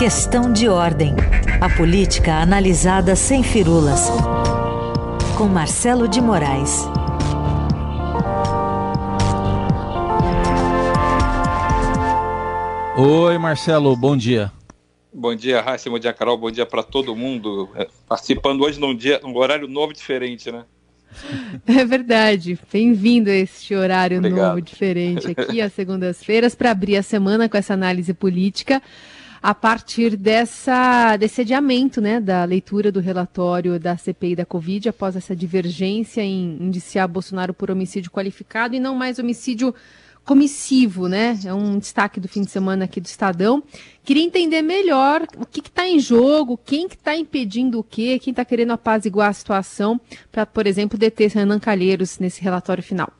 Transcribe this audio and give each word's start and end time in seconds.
Questão 0.00 0.50
de 0.50 0.66
ordem. 0.66 1.14
A 1.60 1.68
política 1.76 2.36
analisada 2.36 3.14
sem 3.14 3.42
firulas. 3.42 4.08
Com 5.36 5.44
Marcelo 5.44 6.08
de 6.08 6.22
Moraes. 6.22 6.86
Oi, 12.96 13.36
Marcelo, 13.36 13.94
bom 13.94 14.16
dia. 14.16 14.50
Bom 15.12 15.34
dia, 15.34 15.60
Raíssa, 15.60 15.90
bom 15.90 15.98
dia, 15.98 16.14
Carol, 16.14 16.38
bom 16.38 16.50
dia 16.50 16.64
para 16.64 16.82
todo 16.82 17.14
mundo. 17.14 17.68
É, 17.74 17.86
participando 18.08 18.62
hoje 18.62 18.80
num 18.80 18.96
dia, 18.96 19.20
num 19.22 19.36
horário 19.36 19.68
novo 19.68 19.92
diferente, 19.92 20.50
né? 20.50 20.64
É 21.66 21.84
verdade. 21.84 22.58
Bem-vindo 22.72 23.28
a 23.28 23.34
este 23.34 23.74
horário 23.74 24.16
Obrigado. 24.16 24.48
novo, 24.48 24.62
diferente, 24.62 25.26
aqui 25.26 25.60
às 25.60 25.74
segundas-feiras, 25.74 26.54
para 26.54 26.70
abrir 26.70 26.96
a 26.96 27.02
semana 27.02 27.50
com 27.50 27.58
essa 27.58 27.74
análise 27.74 28.14
política 28.14 28.80
a 29.42 29.54
partir 29.54 30.16
dessa, 30.16 31.16
desse 31.16 31.40
adiamento 31.40 32.00
né, 32.00 32.20
da 32.20 32.44
leitura 32.44 32.92
do 32.92 33.00
relatório 33.00 33.80
da 33.80 33.96
CPI 33.96 34.36
da 34.36 34.44
Covid, 34.44 34.90
após 34.90 35.16
essa 35.16 35.34
divergência 35.34 36.20
em 36.20 36.58
indiciar 36.60 37.08
Bolsonaro 37.08 37.54
por 37.54 37.70
homicídio 37.70 38.10
qualificado 38.10 38.74
e 38.74 38.80
não 38.80 38.94
mais 38.94 39.18
homicídio 39.18 39.74
comissivo, 40.24 41.08
né? 41.08 41.38
É 41.44 41.52
um 41.52 41.78
destaque 41.78 42.20
do 42.20 42.28
fim 42.28 42.42
de 42.42 42.50
semana 42.50 42.84
aqui 42.84 43.00
do 43.00 43.06
Estadão. 43.06 43.62
Queria 44.04 44.22
entender 44.22 44.62
melhor 44.62 45.26
o 45.38 45.46
que 45.46 45.60
está 45.60 45.88
em 45.88 45.98
jogo, 45.98 46.58
quem 46.64 46.88
que 46.88 46.94
está 46.94 47.16
impedindo 47.16 47.78
o 47.78 47.84
quê, 47.84 48.18
quem 48.18 48.30
está 48.30 48.44
querendo 48.44 48.72
apaziguar 48.72 49.28
a 49.28 49.32
situação 49.32 50.00
para, 50.30 50.46
por 50.46 50.66
exemplo, 50.66 50.98
deter 50.98 51.30
Renan 51.30 51.58
Calheiros 51.58 52.18
nesse 52.18 52.40
relatório 52.40 52.82
final. 52.82 53.10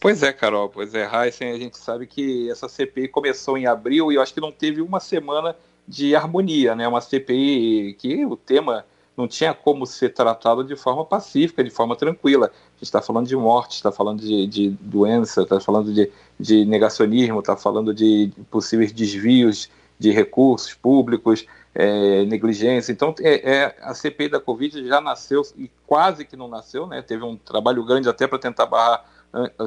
Pois 0.00 0.22
é, 0.22 0.32
Carol, 0.32 0.68
pois 0.68 0.94
é, 0.94 1.08
Heisen, 1.08 1.52
a 1.52 1.58
gente 1.58 1.76
sabe 1.76 2.06
que 2.06 2.50
essa 2.50 2.68
CPI 2.68 3.08
começou 3.08 3.56
em 3.56 3.66
abril 3.66 4.10
e 4.10 4.16
eu 4.16 4.22
acho 4.22 4.34
que 4.34 4.40
não 4.40 4.50
teve 4.50 4.80
uma 4.80 4.98
semana 4.98 5.54
de 5.86 6.16
harmonia, 6.16 6.74
né? 6.74 6.88
Uma 6.88 7.00
CPI 7.00 7.96
que 7.98 8.24
o 8.24 8.36
tema 8.36 8.84
não 9.16 9.26
tinha 9.26 9.54
como 9.54 9.86
ser 9.86 10.10
tratado 10.10 10.62
de 10.62 10.76
forma 10.76 11.04
pacífica, 11.04 11.64
de 11.64 11.70
forma 11.70 11.96
tranquila. 11.96 12.46
A 12.46 12.70
gente 12.74 12.82
está 12.82 13.00
falando 13.00 13.26
de 13.26 13.36
morte, 13.36 13.72
está 13.72 13.90
falando 13.90 14.20
de, 14.20 14.46
de 14.46 14.70
doença, 14.80 15.42
está 15.42 15.58
falando 15.58 15.92
de, 15.92 16.10
de 16.38 16.64
negacionismo, 16.66 17.40
está 17.40 17.56
falando 17.56 17.94
de 17.94 18.30
possíveis 18.50 18.92
desvios 18.92 19.70
de 19.98 20.10
recursos 20.10 20.74
públicos, 20.74 21.46
é, 21.74 22.24
negligência. 22.26 22.92
Então, 22.92 23.14
é, 23.20 23.50
é, 23.50 23.76
a 23.80 23.94
CPI 23.94 24.28
da 24.28 24.40
Covid 24.40 24.86
já 24.86 25.00
nasceu 25.00 25.42
e 25.56 25.70
quase 25.86 26.24
que 26.24 26.36
não 26.36 26.48
nasceu, 26.48 26.86
né? 26.86 27.00
Teve 27.00 27.24
um 27.24 27.36
trabalho 27.36 27.82
grande 27.84 28.08
até 28.08 28.26
para 28.26 28.38
tentar 28.38 28.66
barrar 28.66 29.04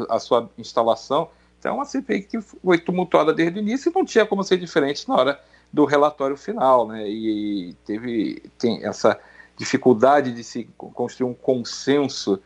a 0.10 0.20
sua 0.20 0.50
instalação. 0.58 1.30
Então, 1.60 1.76
uma 1.76 1.86
CPI 1.86 2.22
que 2.22 2.42
foi 2.42 2.78
tumultuada 2.78 3.34
desde 3.34 3.60
o 3.60 3.62
início 3.62 3.92
e 3.92 3.96
não 3.96 4.06
tinha 4.06 4.26
como 4.26 4.44
ser 4.44 4.58
diferente 4.58 5.08
na 5.08 5.16
hora 5.16 5.40
do 5.72 5.86
relatório 5.86 6.38
final, 6.38 6.88
né? 6.88 7.08
E 7.08 7.76
teve 7.86 8.42
tem 8.58 8.84
essa 8.86 9.20
dificuldade 9.60 10.32
de 10.32 10.42
se 10.42 10.70
construir 10.78 11.30
um 11.30 11.34
consenso 11.34 12.42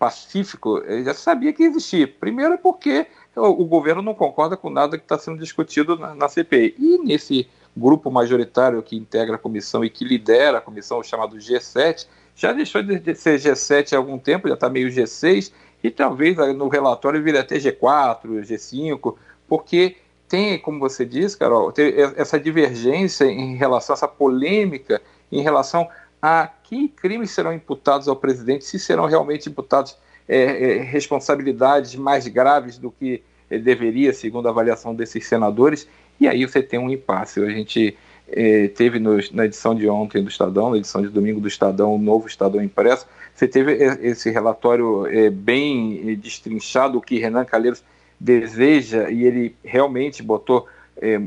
pacífico, 0.00 0.82
já 1.04 1.14
sabia 1.14 1.52
que 1.52 1.62
existia. 1.62 2.08
Primeiro 2.08 2.58
porque 2.58 3.06
o, 3.36 3.62
o 3.62 3.64
governo 3.64 4.02
não 4.02 4.14
concorda 4.14 4.56
com 4.56 4.68
nada 4.68 4.98
que 4.98 5.04
está 5.04 5.16
sendo 5.16 5.38
discutido 5.38 5.96
na, 5.96 6.12
na 6.12 6.28
CPI. 6.28 6.74
E 6.76 6.98
nesse 6.98 7.48
grupo 7.76 8.10
majoritário 8.10 8.82
que 8.82 8.96
integra 8.96 9.36
a 9.36 9.38
comissão 9.38 9.84
e 9.84 9.90
que 9.90 10.04
lidera 10.04 10.58
a 10.58 10.60
comissão, 10.60 11.00
chamado 11.04 11.36
G7, 11.36 12.08
já 12.34 12.52
deixou 12.52 12.82
de 12.82 13.14
ser 13.14 13.38
G7 13.38 13.92
há 13.92 13.96
algum 13.96 14.18
tempo, 14.18 14.48
já 14.48 14.54
está 14.54 14.68
meio 14.68 14.88
G6, 14.88 15.52
e 15.84 15.90
talvez 15.90 16.36
no 16.56 16.66
relatório 16.66 17.22
vire 17.22 17.38
até 17.38 17.58
G4, 17.58 18.40
G5, 18.40 19.14
porque 19.46 19.96
tem, 20.26 20.58
como 20.58 20.80
você 20.80 21.04
disse, 21.06 21.38
Carol, 21.38 21.72
essa 22.16 22.40
divergência 22.40 23.26
em 23.26 23.54
relação 23.54 23.94
a 23.94 23.96
essa 23.96 24.08
polêmica 24.08 25.00
em 25.30 25.42
relação 25.42 25.88
a 26.20 26.46
que 26.46 26.88
crimes 26.88 27.30
serão 27.30 27.52
imputados 27.52 28.08
ao 28.08 28.16
presidente, 28.16 28.64
se 28.64 28.78
serão 28.78 29.06
realmente 29.06 29.48
imputados 29.48 29.96
é, 30.28 30.78
é, 30.78 30.82
responsabilidades 30.82 31.94
mais 31.94 32.26
graves 32.26 32.78
do 32.78 32.90
que 32.90 33.22
é, 33.48 33.58
deveria, 33.58 34.12
segundo 34.12 34.48
a 34.48 34.50
avaliação 34.50 34.94
desses 34.94 35.26
senadores, 35.26 35.88
e 36.18 36.26
aí 36.26 36.44
você 36.44 36.62
tem 36.62 36.80
um 36.80 36.90
impasse. 36.90 37.40
A 37.40 37.50
gente 37.50 37.96
é, 38.28 38.68
teve 38.68 38.98
nos, 38.98 39.30
na 39.30 39.44
edição 39.44 39.74
de 39.74 39.88
ontem 39.88 40.22
do 40.22 40.28
Estadão, 40.28 40.70
na 40.70 40.78
edição 40.78 41.00
de 41.00 41.08
domingo 41.08 41.40
do 41.40 41.46
Estadão, 41.46 41.94
o 41.94 41.98
novo 41.98 42.26
Estadão 42.26 42.60
impresso, 42.60 43.06
você 43.32 43.46
teve 43.46 43.72
esse 43.72 44.30
relatório 44.30 45.06
é, 45.06 45.30
bem 45.30 46.10
é, 46.10 46.14
destrinchado, 46.14 46.98
o 46.98 47.02
que 47.02 47.18
Renan 47.18 47.44
Calheiros 47.44 47.84
deseja, 48.18 49.10
e 49.10 49.24
ele 49.24 49.54
realmente 49.62 50.22
botou 50.22 50.66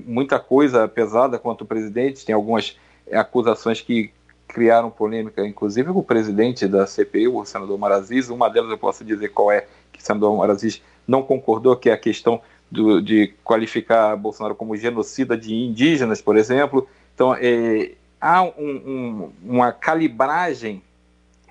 muita 0.07 0.39
coisa 0.39 0.87
pesada 0.87 1.37
contra 1.37 1.63
o 1.63 1.67
presidente, 1.67 2.25
tem 2.25 2.33
algumas 2.33 2.75
acusações 3.11 3.79
que 3.81 4.11
criaram 4.49 4.89
polêmica, 4.89 5.45
inclusive 5.45 5.93
com 5.93 5.99
o 5.99 6.03
presidente 6.03 6.67
da 6.67 6.85
CPI, 6.85 7.27
o 7.27 7.45
senador 7.45 7.77
Maraziz, 7.77 8.29
uma 8.29 8.49
delas 8.49 8.71
eu 8.71 8.77
posso 8.77 9.05
dizer 9.05 9.29
qual 9.29 9.51
é, 9.51 9.67
que 9.93 9.99
o 9.99 10.03
senador 10.03 10.35
Maraziz 10.35 10.81
não 11.07 11.21
concordou, 11.21 11.77
que 11.77 11.89
é 11.89 11.93
a 11.93 11.97
questão 11.97 12.41
do, 12.69 12.99
de 13.01 13.33
qualificar 13.43 14.15
Bolsonaro 14.17 14.55
como 14.55 14.75
genocida 14.75 15.37
de 15.37 15.53
indígenas, 15.53 16.19
por 16.19 16.35
exemplo. 16.35 16.87
Então, 17.13 17.35
é, 17.39 17.91
há 18.19 18.41
um, 18.41 18.51
um, 18.57 19.31
uma 19.43 19.71
calibragem 19.71 20.81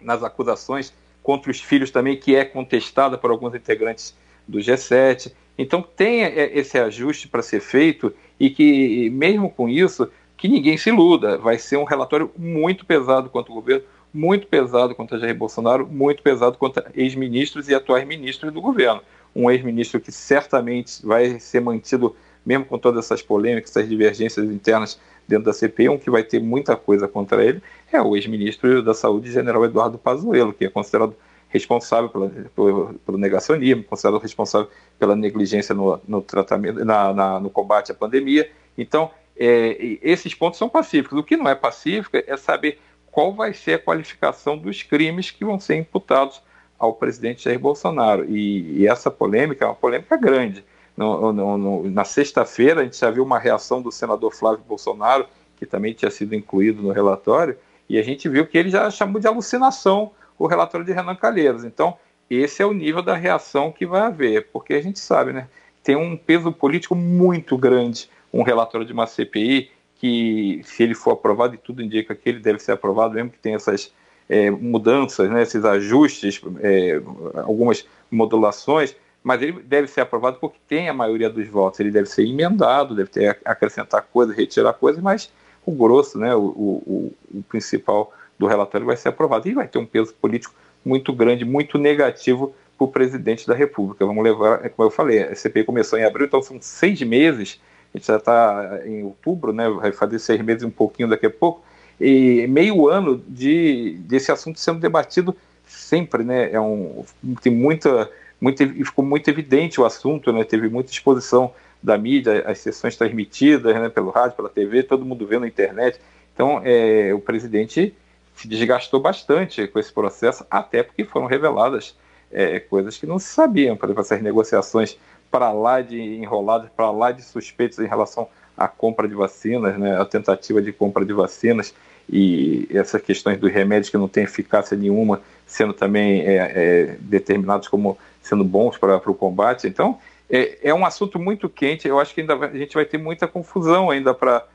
nas 0.03 0.23
acusações 0.25 0.93
contra 1.23 1.51
os 1.51 1.61
filhos 1.61 1.93
também, 1.93 2.17
que 2.17 2.35
é 2.35 2.45
contestada 2.45 3.17
por 3.17 3.31
alguns 3.31 3.55
integrantes 3.55 4.15
do 4.47 4.59
G7. 4.59 5.33
Então 5.57 5.83
tem 5.83 6.23
esse 6.23 6.79
ajuste 6.79 7.29
para 7.29 7.43
ser 7.43 7.61
feito 7.61 8.13
e 8.39 8.51
que, 8.51 9.11
mesmo 9.11 9.51
com 9.51 9.69
isso, 9.69 10.11
que 10.39 10.49
ninguém 10.49 10.79
se 10.79 10.89
iluda. 10.89 11.37
Vai 11.37 11.59
ser 11.59 11.77
um 11.77 11.85
relatório 11.85 12.31
muito 12.39 12.87
pesado 12.87 13.29
contra 13.29 13.53
o 13.53 13.55
governo, 13.57 13.85
muito 14.15 14.47
pesado 14.47 14.95
contra 14.95 15.19
Jair 15.19 15.37
Bolsonaro, 15.37 15.87
muito 15.87 16.23
pesado 16.23 16.57
contra 16.57 16.91
ex-ministros 16.95 17.69
e 17.69 17.75
atuais 17.75 18.07
ministros 18.07 18.53
do 18.55 18.63
governo. 18.63 19.03
Um 19.35 19.51
ex-ministro 19.51 20.01
que 20.01 20.13
certamente 20.13 21.05
vai 21.05 21.39
ser 21.41 21.61
mantido, 21.61 22.17
mesmo 22.47 22.65
com 22.65 22.79
todas 22.79 23.05
essas 23.05 23.21
polêmicas, 23.21 23.71
essas 23.71 23.89
divergências 23.89 24.47
internas 24.47 24.99
dentro 25.27 25.45
da 25.45 25.53
CPI, 25.53 25.91
um 25.91 25.99
que 25.99 26.09
vai 26.09 26.23
ter 26.23 26.41
muita 26.41 26.75
coisa 26.77 27.07
contra 27.07 27.45
ele, 27.45 27.61
é 27.93 28.01
o 28.01 28.17
ex-ministro 28.17 28.83
da 28.83 28.95
Saúde, 28.95 29.31
general 29.31 29.63
Eduardo 29.65 29.99
Pazuello, 29.99 30.55
que 30.55 30.65
é 30.65 30.71
considerado 30.71 31.15
responsável 31.49 32.09
pela, 32.09 32.29
pelo, 32.55 32.95
pelo, 33.05 33.19
negacionismo, 33.19 33.83
considerado 33.83 34.21
responsável 34.21 34.69
pela 34.99 35.17
negligência 35.17 35.75
no, 35.75 36.01
no 36.07 36.23
tratamento, 36.23 36.85
na, 36.85 37.13
na, 37.13 37.41
no 37.41 37.51
combate 37.51 37.91
à 37.91 37.95
pandemia. 37.95 38.51
Então, 38.77 39.11
é, 39.39 39.99
esses 40.03 40.35
pontos 40.35 40.59
são 40.59 40.69
pacíficos. 40.69 41.19
O 41.19 41.23
que 41.23 41.37
não 41.37 41.49
é 41.49 41.55
pacífico 41.55 42.17
é 42.17 42.37
saber 42.37 42.79
qual 43.11 43.33
vai 43.33 43.55
ser 43.55 43.75
a 43.75 43.79
qualificação 43.79 44.59
dos 44.59 44.83
crimes 44.83 45.31
que 45.31 45.45
vão 45.45 45.59
ser 45.59 45.77
imputados 45.77 46.43
ao 46.79 46.95
presidente 46.95 47.45
Jair 47.45 47.59
Bolsonaro. 47.59 48.25
E, 48.29 48.81
e 48.81 48.87
essa 48.87 49.11
polêmica 49.11 49.65
é 49.65 49.69
uma 49.69 49.75
polêmica 49.75 50.17
grande. 50.17 50.65
No, 50.97 51.33
no, 51.33 51.59
no, 51.59 51.91
na 51.91 52.05
sexta-feira, 52.05 52.81
a 52.81 52.85
gente 52.85 52.99
já 52.99 53.11
viu 53.11 53.23
uma 53.23 53.39
reação 53.39 53.81
do 53.81 53.93
senador 53.93 54.35
Flávio 54.35 54.65
Bolsonaro, 54.67 55.27
que 55.57 55.65
também 55.65 55.95
tinha 55.95 56.11
sido 56.11 56.35
incluído 56.35 56.83
no 56.83 56.93
relatório, 56.93 57.57
e 57.89 57.99
a 57.99 58.03
gente 58.03 58.29
viu 58.29 58.47
que 58.47 58.59
ele 58.59 58.71
já 58.71 58.91
chamou 58.91 59.21
de 59.21 59.27
alucinação 59.27 60.11
o 60.39 60.47
relatório 60.47 60.85
de 60.85 60.93
Renan 60.93 61.17
Calheiros. 61.17 61.65
Então, 61.65 61.97
esse 62.29 62.63
é 62.63 62.67
o 62.67 62.73
nível 62.73 63.03
da 63.03 63.15
reação 63.15 63.73
que 63.73 63.87
vai 63.87 64.03
haver, 64.03 64.49
porque 64.53 64.75
a 64.75 64.83
gente 64.83 64.99
sabe, 64.99 65.33
né? 65.33 65.49
Tem 65.83 65.97
um 65.97 66.17
peso 66.17 66.53
político 66.53 66.95
muito 66.95 67.57
grande 67.57 68.09
um 68.33 68.43
relatório 68.43 68.87
de 68.87 68.93
uma 68.93 69.07
CPI 69.07 69.71
que, 69.97 70.61
se 70.65 70.83
ele 70.83 70.95
for 70.95 71.13
aprovado, 71.13 71.55
e 71.55 71.59
tudo 71.59 71.83
indica 71.83 72.15
que 72.15 72.29
ele 72.29 72.39
deve 72.39 72.59
ser 72.59 72.73
aprovado, 72.73 73.15
mesmo 73.15 73.31
que 73.31 73.39
tenha 73.39 73.57
essas 73.57 73.93
é, 74.29 74.51
mudanças, 74.51 75.29
né, 75.31 75.43
esses 75.43 75.65
ajustes, 75.65 76.41
é, 76.61 77.01
algumas 77.43 77.87
modulações, 78.11 78.95
mas 79.23 79.43
ele 79.43 79.61
deve 79.63 79.89
ser 79.89 80.03
aprovado 80.03 80.39
porque 80.41 80.59
tem 80.69 80.89
a 80.89 80.95
maioria 80.95 81.29
dos 81.29 81.49
votos. 81.49 81.81
Ele 81.81 81.91
deve 81.91 82.09
ser 82.09 82.25
emendado, 82.25 82.95
deve 82.95 83.11
ter 83.11 83.39
acrescentar 83.45 84.07
coisas, 84.13 84.37
retirar 84.37 84.73
coisas, 84.75 85.03
mas 85.03 85.31
o 85.67 85.73
grosso, 85.73 86.19
né, 86.19 86.35
o, 86.35 86.41
o, 86.41 87.15
o 87.35 87.43
principal 87.43 88.13
do 88.39 88.47
relatório 88.47 88.87
vai 88.87 88.97
ser 88.97 89.09
aprovado 89.09 89.49
e 89.49 89.55
vai 89.55 89.67
ter 89.67 89.79
um 89.79 89.87
peso 89.87 90.15
político 90.15 90.55
muito 90.85 91.13
grande, 91.13 91.45
muito 91.45 91.77
negativo 91.77 92.55
para 92.79 92.85
o 92.85 92.89
presidente 92.89 93.47
da 93.47 93.55
República. 93.55 94.07
Vamos 94.07 94.23
levar, 94.23 94.65
é 94.65 94.69
como 94.69 94.87
eu 94.87 94.91
falei, 94.91 95.25
a 95.25 95.35
CPI 95.35 95.65
começou 95.65 95.99
em 95.99 96.05
abril, 96.05 96.27
então 96.27 96.41
são 96.41 96.59
seis 96.61 97.03
meses. 97.03 97.61
Gente 97.99 98.07
já 98.07 98.17
está 98.17 98.81
em 98.87 99.03
outubro, 99.03 99.53
né? 99.53 99.69
Vai 99.69 99.93
fazer 99.93 100.19
seis 100.19 100.41
meses 100.41 100.63
um 100.63 100.71
pouquinho 100.71 101.09
daqui 101.09 101.27
a 101.27 101.31
pouco 101.31 101.63
e 102.01 102.47
meio 102.47 102.89
ano 102.89 103.23
de 103.27 103.99
desse 104.03 104.31
assunto 104.31 104.61
sendo 104.61 104.79
debatido 104.79 105.37
sempre, 105.67 106.23
né? 106.23 106.53
É 106.53 106.61
um 106.61 107.05
tem 107.43 107.53
muita 107.53 108.09
muito, 108.41 108.65
ficou 108.85 109.05
muito 109.05 109.29
evidente 109.29 109.81
o 109.81 109.85
assunto, 109.85 110.33
né? 110.33 110.45
Teve 110.45 110.69
muita 110.69 110.93
exposição 110.93 111.53
da 111.83 111.99
mídia, 111.99 112.45
as 112.47 112.59
sessões 112.59 112.97
transmitidas 112.97 113.75
né, 113.75 113.89
pelo 113.89 114.11
rádio, 114.11 114.37
pela 114.37 114.49
TV, 114.49 114.83
todo 114.83 115.05
mundo 115.05 115.27
vendo 115.27 115.41
na 115.41 115.49
internet. 115.49 116.01
Então, 116.35 116.61
é, 116.65 117.13
o 117.13 117.21
presidente 117.21 117.95
se 118.35 118.49
desgastou 118.49 119.01
bastante 119.01 119.67
com 119.67 119.79
esse 119.79 119.93
processo, 119.93 120.45
até 120.51 120.83
porque 120.83 121.05
foram 121.05 121.27
reveladas 121.27 121.97
é, 122.31 122.61
coisas 122.61 122.97
que 122.97 123.07
não 123.07 123.19
se 123.19 123.29
sabiam, 123.29 123.77
por 123.77 123.87
exemplo, 123.87 124.03
essas 124.03 124.23
negociações 124.23 124.99
para 125.31 125.53
lá 125.53 125.81
de 125.81 126.01
enroladas, 126.01 126.71
para 126.75 126.91
lá 126.91 127.13
de 127.13 127.23
suspeitos 127.23 127.79
em 127.79 127.87
relação 127.87 128.29
a 128.57 128.67
compra 128.67 129.07
de 129.07 129.15
vacinas, 129.15 129.79
né, 129.79 130.01
a 130.01 130.05
tentativa 130.05 130.61
de 130.61 130.73
compra 130.73 131.05
de 131.05 131.13
vacinas 131.13 131.73
e 132.11 132.67
essas 132.71 133.01
questões 133.01 133.39
dos 133.39 133.53
remédios 133.53 133.91
que 133.91 133.97
não 133.97 134.09
têm 134.09 134.25
eficácia 134.25 134.77
nenhuma, 134.77 135.21
sendo 135.47 135.73
também 135.73 136.23
é, 136.23 136.37
é, 136.37 136.97
determinados 137.01 137.69
como 137.69 137.97
sendo 138.21 138.43
bons 138.43 138.77
para 138.77 138.97
o 138.97 139.15
combate. 139.15 139.67
Então, 139.67 139.99
é, 140.29 140.59
é, 140.63 140.75
um 140.75 140.85
assunto 140.85 141.19
muito 141.19 141.49
quente. 141.49 141.87
Eu 141.87 142.01
acho 142.01 142.15
que 142.15 142.23
ainda 142.23 142.35
a 142.35 142.57
gente 142.57 142.75
vai 142.75 142.85
ter 142.85 142.99
muita 142.99 143.29
confusão 143.29 143.91
ainda 143.91 144.13
para 144.13 144.47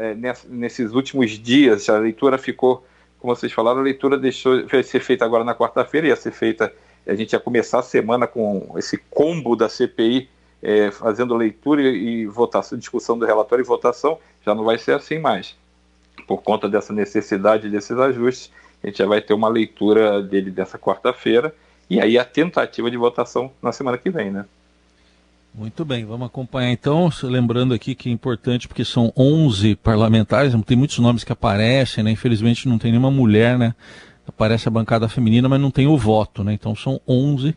é, 0.00 0.16
nesses 0.48 0.92
últimos 0.92 1.32
dias. 1.32 1.88
A 1.88 1.98
leitura 1.98 2.38
ficou, 2.38 2.86
como 3.18 3.34
vocês 3.34 3.52
falaram, 3.52 3.80
a 3.80 3.82
leitura 3.82 4.18
deixou 4.18 4.66
vai 4.66 4.82
ser 4.82 5.00
feita 5.00 5.24
agora 5.24 5.42
na 5.42 5.54
quarta-feira, 5.54 6.08
ia 6.08 6.16
ser 6.16 6.32
feita. 6.32 6.72
A 7.06 7.14
gente 7.14 7.32
ia 7.32 7.40
começar 7.40 7.80
a 7.80 7.82
semana 7.82 8.26
com 8.26 8.74
esse 8.76 8.98
combo 9.10 9.54
da 9.54 9.68
CPI 9.68 10.28
é, 10.62 10.90
fazendo 10.90 11.36
leitura 11.36 11.82
e, 11.82 12.22
e 12.22 12.26
votação, 12.26 12.78
discussão 12.78 13.18
do 13.18 13.26
relatório 13.26 13.62
e 13.62 13.66
votação, 13.66 14.18
já 14.44 14.54
não 14.54 14.64
vai 14.64 14.78
ser 14.78 14.92
assim 14.92 15.18
mais. 15.18 15.54
Por 16.26 16.42
conta 16.42 16.68
dessa 16.68 16.92
necessidade 16.92 17.68
desses 17.68 17.98
ajustes, 17.98 18.50
a 18.82 18.86
gente 18.86 18.98
já 18.98 19.06
vai 19.06 19.20
ter 19.20 19.34
uma 19.34 19.48
leitura 19.48 20.22
dele 20.22 20.50
dessa 20.50 20.78
quarta-feira 20.78 21.54
e 21.88 22.00
aí 22.00 22.18
a 22.18 22.24
tentativa 22.24 22.90
de 22.90 22.96
votação 22.96 23.50
na 23.62 23.72
semana 23.72 23.98
que 23.98 24.08
vem, 24.08 24.30
né? 24.30 24.46
Muito 25.54 25.84
bem, 25.84 26.04
vamos 26.04 26.26
acompanhar 26.26 26.72
então, 26.72 27.08
lembrando 27.22 27.74
aqui 27.74 27.94
que 27.94 28.08
é 28.08 28.12
importante 28.12 28.66
porque 28.66 28.84
são 28.84 29.12
11 29.16 29.76
parlamentares, 29.76 30.52
tem 30.64 30.76
muitos 30.76 30.98
nomes 30.98 31.22
que 31.22 31.32
aparecem, 31.32 32.02
né? 32.02 32.10
Infelizmente 32.10 32.68
não 32.68 32.78
tem 32.78 32.90
nenhuma 32.90 33.10
mulher, 33.10 33.56
né? 33.56 33.74
Aparece 34.26 34.68
a 34.68 34.70
bancada 34.70 35.08
feminina, 35.08 35.48
mas 35.48 35.60
não 35.60 35.70
tem 35.70 35.86
o 35.86 35.96
voto, 35.96 36.42
né? 36.42 36.52
Então 36.52 36.74
são 36.74 37.00
11 37.06 37.54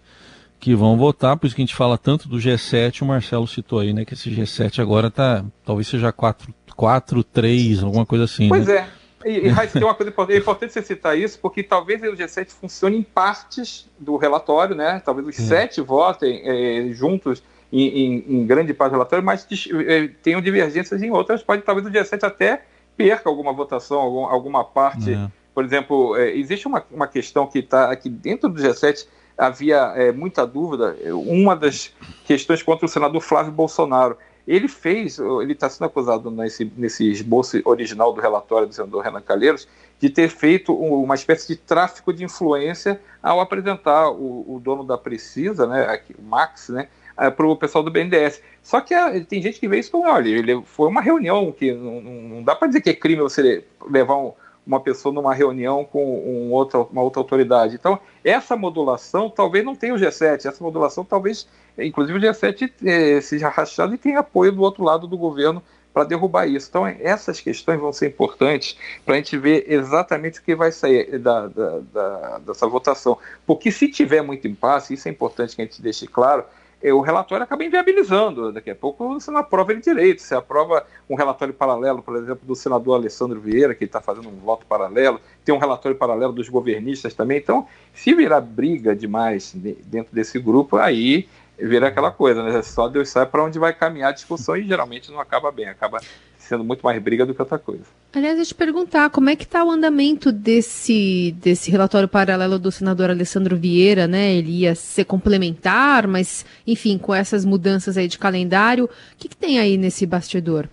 que 0.59 0.75
vão 0.75 0.97
votar, 0.97 1.37
por 1.37 1.45
isso 1.45 1.55
que 1.55 1.61
a 1.61 1.65
gente 1.65 1.75
fala 1.75 1.97
tanto 1.97 2.27
do 2.27 2.37
G7, 2.37 3.01
o 3.01 3.05
Marcelo 3.05 3.47
citou 3.47 3.79
aí, 3.79 3.93
né, 3.93 4.03
que 4.03 4.13
esse 4.13 4.29
G7 4.29 4.81
agora 4.81 5.11
tá, 5.11 5.45
talvez 5.63 5.87
seja 5.87 6.11
4, 6.11 6.53
4 6.75 7.23
3, 7.23 7.83
alguma 7.83 8.05
coisa 8.05 8.23
assim, 8.23 8.49
Pois 8.49 8.65
né? 8.65 8.87
é, 9.23 9.29
e, 9.29 9.45
e 9.45 9.47
Raíssa, 9.49 9.73
tem 9.73 9.87
uma 9.87 9.93
coisa 9.93 10.11
importante, 10.11 10.35
é 10.35 10.39
importante 10.39 10.73
você 10.73 10.81
citar 10.81 11.17
isso, 11.17 11.39
porque 11.39 11.61
talvez 11.61 12.01
o 12.01 12.05
G7 12.05 12.49
funcione 12.49 12.97
em 12.97 13.03
partes 13.03 13.87
do 13.99 14.17
relatório, 14.17 14.75
né, 14.75 15.01
talvez 15.05 15.27
os 15.27 15.39
é. 15.39 15.43
sete 15.43 15.79
votem 15.79 16.41
é, 16.43 16.91
juntos 16.91 17.43
em, 17.71 17.87
em, 17.87 18.25
em, 18.27 18.45
grande 18.47 18.73
parte 18.73 18.91
do 18.91 18.95
relatório, 18.95 19.23
mas 19.23 19.47
é, 19.87 20.07
tenham 20.23 20.41
divergências 20.41 21.03
em 21.03 21.11
outras, 21.11 21.43
pode 21.43 21.61
talvez 21.61 21.85
o 21.85 21.91
G7 21.91 22.23
até 22.23 22.63
perca 22.95 23.29
alguma 23.29 23.53
votação, 23.53 23.99
algum, 23.99 24.25
alguma 24.25 24.63
parte, 24.63 25.13
é. 25.13 25.27
Por 25.57 25.65
exemplo, 25.65 26.15
é, 26.15 26.37
existe 26.37 26.67
uma, 26.67 26.85
uma 26.91 27.07
questão 27.07 27.47
que 27.47 27.57
está 27.57 27.91
aqui 27.91 28.09
dentro 28.09 28.47
do 28.47 28.61
G7, 28.61 29.07
havia 29.35 29.91
é, 29.95 30.11
muita 30.11 30.45
dúvida. 30.45 30.95
Uma 31.25 31.55
das 31.55 31.91
questões 32.25 32.61
contra 32.61 32.85
o 32.85 32.87
senador 32.87 33.19
Flávio 33.21 33.51
Bolsonaro. 33.51 34.15
Ele 34.47 34.67
fez, 34.67 35.17
ele 35.17 35.53
está 35.53 35.67
sendo 35.67 35.87
acusado 35.87 36.29
nesse, 36.29 36.71
nesse 36.77 37.09
esboço 37.09 37.59
original 37.65 38.13
do 38.13 38.21
relatório 38.21 38.67
do 38.67 38.75
senador 38.75 39.03
Renan 39.03 39.19
Calheiros, 39.19 39.67
de 39.99 40.11
ter 40.11 40.29
feito 40.29 40.71
uma 40.75 41.15
espécie 41.15 41.47
de 41.47 41.55
tráfico 41.55 42.13
de 42.13 42.23
influência 42.23 43.01
ao 43.19 43.41
apresentar 43.41 44.11
o, 44.11 44.57
o 44.57 44.61
dono 44.63 44.83
da 44.83 44.95
Precisa, 44.95 45.65
né, 45.65 45.99
o 46.19 46.21
Max, 46.21 46.69
né, 46.69 46.87
para 47.35 47.47
o 47.47 47.55
pessoal 47.55 47.83
do 47.83 47.89
BNDES. 47.89 48.43
Só 48.61 48.79
que 48.79 48.93
a, 48.93 49.19
tem 49.25 49.41
gente 49.41 49.59
que 49.59 49.67
vê 49.67 49.79
isso 49.79 49.89
como, 49.89 50.07
olha, 50.07 50.29
ele 50.29 50.61
foi 50.65 50.87
uma 50.87 51.01
reunião 51.01 51.51
que 51.51 51.73
não, 51.73 51.99
não 51.99 52.43
dá 52.43 52.55
para 52.55 52.67
dizer 52.67 52.81
que 52.81 52.91
é 52.91 52.93
crime 52.93 53.23
você 53.23 53.65
levar 53.89 54.17
um, 54.17 54.33
uma 54.67 54.81
pessoa 54.81 55.13
numa 55.13 55.33
reunião 55.33 55.85
com 55.85 56.03
um 56.03 56.51
outra, 56.51 56.79
uma 56.79 57.01
outra 57.01 57.21
autoridade. 57.21 57.75
Então, 57.75 57.97
essa 58.23 58.57
modulação 58.57 59.29
talvez 59.29 59.63
não 59.63 59.75
tenha 59.75 59.93
o 59.95 59.97
G7, 59.97 60.45
essa 60.45 60.63
modulação 60.63 61.05
talvez, 61.05 61.47
inclusive 61.77 62.19
o 62.19 62.21
G7 62.21 62.71
eh, 62.85 63.21
seja 63.21 63.47
rachado 63.47 63.95
e 63.95 63.97
tenha 63.97 64.19
apoio 64.19 64.51
do 64.51 64.61
outro 64.61 64.83
lado 64.83 65.07
do 65.07 65.17
governo 65.17 65.63
para 65.93 66.03
derrubar 66.03 66.45
isso. 66.45 66.67
Então, 66.69 66.85
essas 66.85 67.39
questões 67.39 67.79
vão 67.79 67.91
ser 67.91 68.07
importantes 68.09 68.77
para 69.03 69.15
a 69.15 69.17
gente 69.17 69.35
ver 69.35 69.65
exatamente 69.67 70.39
o 70.39 70.43
que 70.43 70.55
vai 70.55 70.71
sair 70.71 71.17
da, 71.17 71.47
da, 71.47 71.79
da, 71.91 72.37
dessa 72.39 72.67
votação. 72.67 73.17
Porque 73.47 73.71
se 73.71 73.87
tiver 73.87 74.21
muito 74.21 74.47
impasse, 74.47 74.93
isso 74.93 75.07
é 75.07 75.11
importante 75.11 75.55
que 75.55 75.61
a 75.61 75.65
gente 75.65 75.81
deixe 75.81 76.05
claro, 76.05 76.43
o 76.83 77.01
relatório 77.01 77.43
acaba 77.43 77.63
inviabilizando. 77.63 78.51
Daqui 78.51 78.69
a 78.69 78.75
pouco 78.75 79.07
você 79.19 79.31
não 79.31 79.39
aprova 79.39 79.71
ele 79.71 79.81
direito. 79.81 80.21
Você 80.21 80.35
aprova 80.35 80.85
um 81.09 81.15
relatório 81.15 81.53
paralelo, 81.53 82.01
por 82.01 82.15
exemplo, 82.15 82.41
do 82.43 82.55
senador 82.55 82.95
Alessandro 82.95 83.39
Vieira, 83.39 83.73
que 83.73 83.85
está 83.85 83.99
fazendo 83.99 84.29
um 84.29 84.37
voto 84.37 84.65
paralelo, 84.65 85.19
tem 85.43 85.53
um 85.53 85.57
relatório 85.57 85.97
paralelo 85.97 86.33
dos 86.33 86.49
governistas 86.49 87.13
também. 87.13 87.39
Então, 87.39 87.67
se 87.93 88.13
virar 88.13 88.41
briga 88.41 88.95
demais 88.95 89.53
dentro 89.53 90.13
desse 90.13 90.39
grupo, 90.39 90.77
aí 90.77 91.27
vira 91.59 91.87
aquela 91.87 92.11
coisa, 92.11 92.43
né? 92.43 92.61
Só 92.61 92.87
Deus 92.87 93.09
sabe 93.09 93.31
para 93.31 93.43
onde 93.43 93.57
vai 93.57 93.73
caminhar 93.73 94.09
a 94.09 94.13
discussão 94.13 94.55
e 94.55 94.67
geralmente 94.67 95.11
não 95.11 95.19
acaba 95.19 95.51
bem, 95.51 95.67
acaba 95.67 95.99
sendo 96.37 96.63
muito 96.63 96.81
mais 96.81 97.01
briga 97.01 97.25
do 97.25 97.33
que 97.33 97.41
outra 97.41 97.59
coisa. 97.59 97.83
Aliás, 98.13 98.39
eu 98.39 98.45
te 98.45 98.55
perguntar, 98.55 99.09
como 99.09 99.29
é 99.29 99.35
que 99.35 99.43
está 99.43 99.63
o 99.65 99.69
andamento 99.69 100.31
desse, 100.31 101.35
desse 101.37 101.69
relatório 101.69 102.07
paralelo 102.07 102.57
do 102.57 102.71
senador 102.71 103.09
Alessandro 103.09 103.57
Vieira, 103.57 104.07
né? 104.07 104.33
Ele 104.33 104.61
ia 104.61 104.73
ser 104.73 105.03
complementar, 105.03 106.07
mas, 106.07 106.45
enfim, 106.65 106.97
com 106.97 107.13
essas 107.13 107.43
mudanças 107.43 107.97
aí 107.97 108.07
de 108.07 108.17
calendário, 108.17 108.85
o 108.85 108.89
que, 109.17 109.27
que 109.27 109.35
tem 109.35 109.59
aí 109.59 109.77
nesse 109.77 110.05
bastidor? 110.05 110.69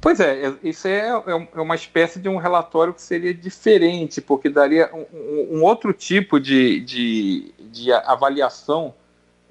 Pois 0.00 0.20
é, 0.20 0.46
é 0.46 0.54
isso 0.62 0.86
é, 0.86 1.08
é, 1.08 1.48
é 1.54 1.60
uma 1.60 1.74
espécie 1.74 2.18
de 2.18 2.28
um 2.28 2.36
relatório 2.36 2.92
que 2.92 3.00
seria 3.00 3.32
diferente, 3.32 4.20
porque 4.20 4.50
daria 4.50 4.90
um, 4.92 5.58
um 5.58 5.62
outro 5.62 5.94
tipo 5.94 6.38
de, 6.38 6.80
de, 6.80 7.54
de 7.72 7.90
avaliação 7.90 8.92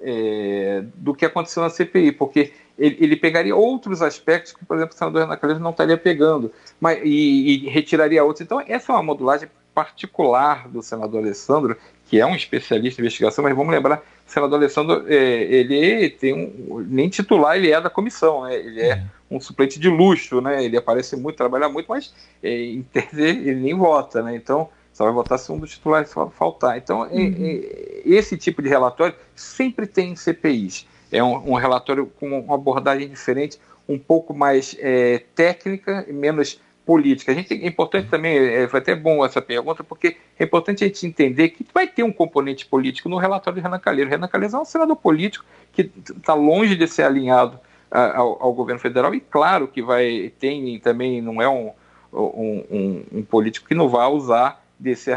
é, 0.00 0.84
do 0.94 1.14
que 1.14 1.24
aconteceu 1.24 1.62
na 1.62 1.70
CPI, 1.70 2.12
porque 2.12 2.52
ele, 2.78 2.96
ele, 3.00 3.16
pegaria 3.16 3.54
outros 3.54 4.02
aspectos 4.02 4.52
que, 4.52 4.64
por 4.64 4.76
exemplo, 4.76 4.94
o 4.94 4.98
senador 4.98 5.22
Renan 5.22 5.36
Calheiros 5.36 5.62
não 5.62 5.70
estaria 5.70 5.96
pegando 5.96 6.50
mas, 6.80 7.00
e, 7.04 7.66
e, 7.66 7.68
retiraria 7.68 8.24
outros. 8.24 8.40
Então, 8.40 8.60
essa 8.66 8.92
é 8.92 8.94
uma 8.96 9.02
modulagem 9.02 9.48
particular 9.74 10.68
do 10.68 10.82
senador 10.82 11.22
Alessandro, 11.22 11.76
que 12.06 12.20
é 12.20 12.26
um 12.26 12.34
especialista 12.34 13.00
em 13.00 13.02
investigação, 13.02 13.42
mas 13.42 13.56
vamos 13.56 13.72
lembrar, 13.72 14.02
o 14.26 14.30
senador 14.30 14.58
Alessandro, 14.58 15.04
é, 15.08 15.16
ele 15.16 16.10
tem 16.10 16.32
um, 16.32 16.80
nem 16.80 17.08
titular 17.08 17.56
ele 17.56 17.72
é 17.72 17.80
da 17.80 17.90
comissão, 17.90 18.44
né? 18.44 18.54
ele 18.54 18.80
é, 18.80 19.02
um 19.30 19.40
suplente 19.40 19.80
de 19.80 19.88
luxo, 19.88 20.40
né? 20.40 20.64
ele 20.64 20.76
aparece 20.76 21.16
muito, 21.16 21.36
trabalha 21.36 21.68
muito, 21.68 21.86
mas 21.88 22.14
é, 22.42 22.50
em 22.50 22.82
tese 22.82 23.22
ele 23.22 23.56
nem 23.56 23.74
vota, 23.74 24.22
né? 24.22 24.36
então 24.36 24.68
só 24.94 25.04
vai 25.04 25.12
votar 25.12 25.38
se 25.38 25.52
um 25.52 25.58
dos 25.58 25.72
titulares 25.72 26.14
faltar. 26.32 26.78
Então, 26.78 27.04
é, 27.04 27.08
uhum. 27.08 27.34
É, 27.38 28.02
esse 28.06 28.38
tipo 28.38 28.62
de 28.62 28.70
relatório 28.70 29.14
sempre 29.34 29.86
tem 29.86 30.12
em 30.12 30.16
CPIs 30.16 30.86
é 31.14 31.22
um, 31.22 31.52
um 31.52 31.54
relatório 31.54 32.06
com 32.18 32.40
uma 32.40 32.54
abordagem 32.54 33.08
diferente, 33.08 33.58
um 33.88 33.98
pouco 33.98 34.34
mais 34.34 34.76
é, 34.80 35.22
técnica 35.34 36.04
e 36.08 36.12
menos 36.12 36.60
política. 36.84 37.32
A 37.32 37.34
gente, 37.34 37.54
é 37.54 37.66
importante 37.66 38.08
também, 38.08 38.36
é, 38.36 38.68
foi 38.68 38.80
até 38.80 38.94
bom 38.94 39.24
essa 39.24 39.40
pergunta, 39.40 39.84
porque 39.84 40.16
é 40.38 40.44
importante 40.44 40.82
a 40.82 40.86
gente 40.86 41.06
entender 41.06 41.50
que 41.50 41.64
vai 41.72 41.86
ter 41.86 42.02
um 42.02 42.12
componente 42.12 42.66
político 42.66 43.08
no 43.08 43.16
relatório 43.16 43.60
de 43.60 43.62
Renan 43.62 43.78
Calheiros. 43.78 44.10
Renan 44.10 44.28
Calheiros 44.28 44.54
é 44.54 44.58
um 44.58 44.64
senador 44.64 44.96
político 44.96 45.44
que 45.72 45.90
está 46.16 46.34
longe 46.34 46.76
de 46.76 46.86
ser 46.88 47.04
alinhado 47.04 47.58
a, 47.90 48.18
ao, 48.18 48.42
ao, 48.42 48.52
governo 48.52 48.80
federal 48.80 49.14
e 49.14 49.20
claro 49.20 49.68
que 49.68 49.80
vai 49.80 50.32
tem 50.38 50.78
também 50.80 51.22
não 51.22 51.40
é 51.40 51.48
um, 51.48 51.70
um, 52.12 52.64
um, 52.70 53.04
um 53.12 53.22
político 53.22 53.68
que 53.68 53.74
não 53.74 53.88
vai 53.88 54.08
usar 54.08 54.63
desse, 54.84 55.10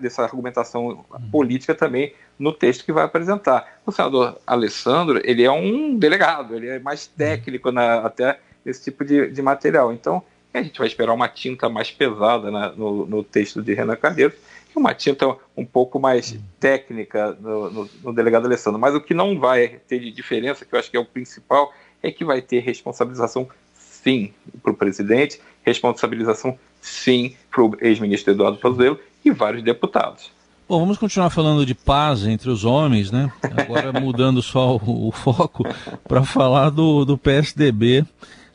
dessa 0.00 0.22
argumentação 0.22 1.04
política 1.30 1.74
também 1.74 2.14
no 2.38 2.50
texto 2.50 2.84
que 2.84 2.92
vai 2.92 3.04
apresentar. 3.04 3.80
O 3.84 3.92
senador 3.92 4.40
Alessandro, 4.46 5.20
ele 5.22 5.44
é 5.44 5.50
um 5.50 5.98
delegado, 5.98 6.56
ele 6.56 6.68
é 6.68 6.78
mais 6.78 7.06
técnico 7.06 7.70
na, 7.70 8.06
até 8.06 8.40
nesse 8.64 8.82
tipo 8.84 9.04
de, 9.04 9.30
de, 9.30 9.42
material. 9.42 9.92
Então, 9.92 10.22
a 10.54 10.62
gente 10.62 10.78
vai 10.78 10.86
esperar 10.86 11.12
uma 11.12 11.28
tinta 11.28 11.68
mais 11.68 11.90
pesada 11.90 12.50
na, 12.50 12.72
no, 12.72 13.06
no, 13.06 13.22
texto 13.22 13.62
de 13.62 13.74
Renan 13.74 13.96
Calheiros 13.96 14.36
e 14.74 14.78
uma 14.78 14.94
tinta 14.94 15.36
um 15.54 15.64
pouco 15.64 16.00
mais 16.00 16.34
técnica 16.58 17.36
no, 17.38 17.70
no, 17.70 17.90
no 18.02 18.12
delegado 18.14 18.46
Alessandro. 18.46 18.80
Mas 18.80 18.94
o 18.94 19.00
que 19.00 19.12
não 19.12 19.38
vai 19.38 19.80
ter 19.86 20.00
de 20.00 20.10
diferença, 20.10 20.64
que 20.64 20.74
eu 20.74 20.78
acho 20.78 20.90
que 20.90 20.96
é 20.96 21.00
o 21.00 21.04
principal, 21.04 21.70
é 22.02 22.10
que 22.10 22.24
vai 22.24 22.40
ter 22.40 22.60
responsabilização 22.60 23.46
sim 23.74 24.32
para 24.62 24.72
o 24.72 24.74
presidente, 24.74 25.38
responsabilização 25.62 26.58
sim 26.82 27.34
para 27.50 27.64
o 27.64 27.76
ex-ministro 27.80 28.34
Eduardo 28.34 28.58
Pazuello 28.58 28.98
e 29.24 29.30
vários 29.30 29.62
deputados. 29.62 30.30
Bom, 30.68 30.80
vamos 30.80 30.98
continuar 30.98 31.30
falando 31.30 31.64
de 31.64 31.74
paz 31.74 32.26
entre 32.26 32.50
os 32.50 32.64
homens, 32.64 33.10
né? 33.10 33.30
Agora 33.56 33.92
mudando 34.00 34.42
só 34.42 34.76
o, 34.76 35.08
o 35.08 35.12
foco 35.12 35.64
para 36.08 36.22
falar 36.24 36.70
do, 36.70 37.04
do 37.04 37.16
PSDB. 37.16 38.04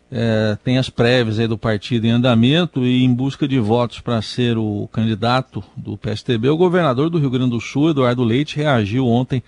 É, 0.10 0.58
tem 0.64 0.78
as 0.78 0.90
prévias 0.90 1.38
aí 1.38 1.48
do 1.48 1.58
partido 1.58 2.08
em 2.08 2.12
andamento 2.12 2.86
e 2.86 3.04
em 3.04 3.14
busca 3.14 3.46
de 3.46 3.60
votos 3.60 4.00
para 4.00 4.22
ser 4.22 4.58
o 4.58 4.88
candidato 4.92 5.62
do 5.76 5.98
PSDB, 5.98 6.48
o 6.48 6.56
governador 6.56 7.10
do 7.10 7.20
Rio 7.20 7.30
Grande 7.30 7.52
do 7.52 7.60
Sul, 7.60 7.90
Eduardo 7.90 8.24
Leite, 8.24 8.56
reagiu 8.56 9.06
ontem 9.06 9.44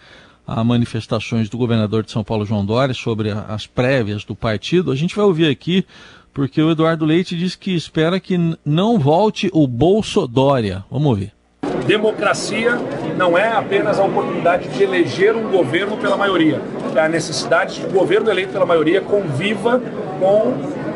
a 0.45 0.63
manifestações 0.63 1.47
do 1.47 1.57
governador 1.57 2.03
de 2.03 2.11
São 2.11 2.23
Paulo, 2.23 2.45
João 2.45 2.65
Dória, 2.65 2.93
sobre 2.93 3.29
as 3.31 3.67
prévias 3.67 4.25
do 4.25 4.35
partido. 4.35 4.91
A 4.91 4.95
gente 4.95 5.15
vai 5.15 5.23
ouvir 5.23 5.47
aqui 5.47 5.85
porque 6.39 6.61
o 6.61 6.71
Eduardo 6.71 7.03
Leite 7.03 7.35
diz 7.35 7.53
que 7.53 7.75
espera 7.75 8.17
que 8.17 8.37
não 8.63 8.97
volte 8.97 9.49
o 9.53 9.67
Bolso 9.67 10.25
Dória. 10.25 10.85
Vamos 10.89 11.07
ouvir. 11.09 11.33
Democracia 11.85 12.79
não 13.17 13.37
é 13.37 13.51
apenas 13.51 13.99
a 13.99 14.05
oportunidade 14.05 14.69
de 14.69 14.81
eleger 14.81 15.35
um 15.35 15.51
governo 15.51 15.97
pela 15.97 16.15
maioria, 16.15 16.61
é 16.95 16.99
a 17.01 17.09
necessidade 17.09 17.81
de 17.81 17.85
o 17.87 17.89
governo 17.89 18.31
eleito 18.31 18.53
pela 18.53 18.65
maioria 18.65 19.01
conviva 19.01 19.81
com 20.17 20.53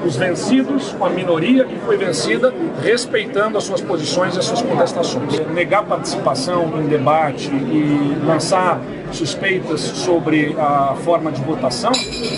os 0.08 0.16
vencidos 0.16 0.94
com 0.94 1.06
a 1.06 1.10
minoria 1.10 1.66
que 1.66 1.76
foi 1.80 1.98
vencida, 1.98 2.54
respeitando 2.82 3.58
as 3.58 3.66
suas 3.66 3.82
posições 3.82 4.38
e 4.38 4.40
as 4.40 4.46
suas 4.46 4.62
contestações. 4.62 5.40
Negar 5.48 5.84
participação 5.84 6.82
em 6.82 6.88
debate 6.88 7.50
e 7.50 8.18
lançar 8.26 8.80
suspeitas 9.12 9.82
sobre 9.82 10.56
a 10.58 10.96
forma 11.04 11.34
de 11.34 11.42
votação 11.42 11.92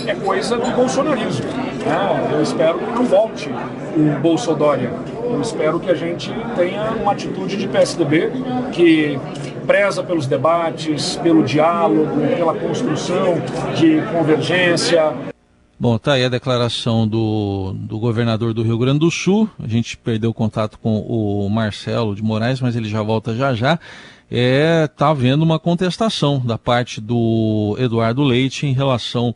é 0.06 0.14
coisa 0.14 0.56
do 0.56 0.70
bolsonarismo. 0.72 1.65
Né? 1.86 2.30
Eu 2.32 2.42
espero 2.42 2.78
que 2.78 2.90
não 2.90 3.04
volte 3.04 3.48
o 3.48 4.20
Bolsodória. 4.20 4.92
Eu 5.22 5.40
espero 5.40 5.78
que 5.78 5.88
a 5.88 5.94
gente 5.94 6.32
tenha 6.56 6.90
uma 6.92 7.12
atitude 7.12 7.56
de 7.56 7.68
PSDB 7.68 8.32
que 8.72 9.18
preza 9.66 10.02
pelos 10.02 10.26
debates, 10.26 11.16
pelo 11.16 11.44
diálogo, 11.44 12.26
pela 12.36 12.54
construção 12.54 13.34
de 13.76 14.02
convergência. 14.12 15.14
Bom, 15.78 15.98
tá 15.98 16.14
aí 16.14 16.24
a 16.24 16.28
declaração 16.28 17.06
do, 17.06 17.74
do 17.74 17.98
governador 17.98 18.54
do 18.54 18.62
Rio 18.62 18.78
Grande 18.78 19.00
do 19.00 19.10
Sul. 19.10 19.48
A 19.62 19.68
gente 19.68 19.96
perdeu 19.96 20.32
contato 20.32 20.78
com 20.78 21.00
o 21.00 21.48
Marcelo 21.50 22.14
de 22.14 22.22
Moraes, 22.22 22.60
mas 22.60 22.74
ele 22.74 22.88
já 22.88 23.02
volta 23.02 23.34
já 23.34 23.54
já. 23.54 23.78
É, 24.28 24.88
tá 24.88 25.10
havendo 25.10 25.44
uma 25.44 25.58
contestação 25.58 26.40
da 26.40 26.58
parte 26.58 27.00
do 27.00 27.76
Eduardo 27.78 28.24
Leite 28.24 28.66
em 28.66 28.72
relação 28.72 29.34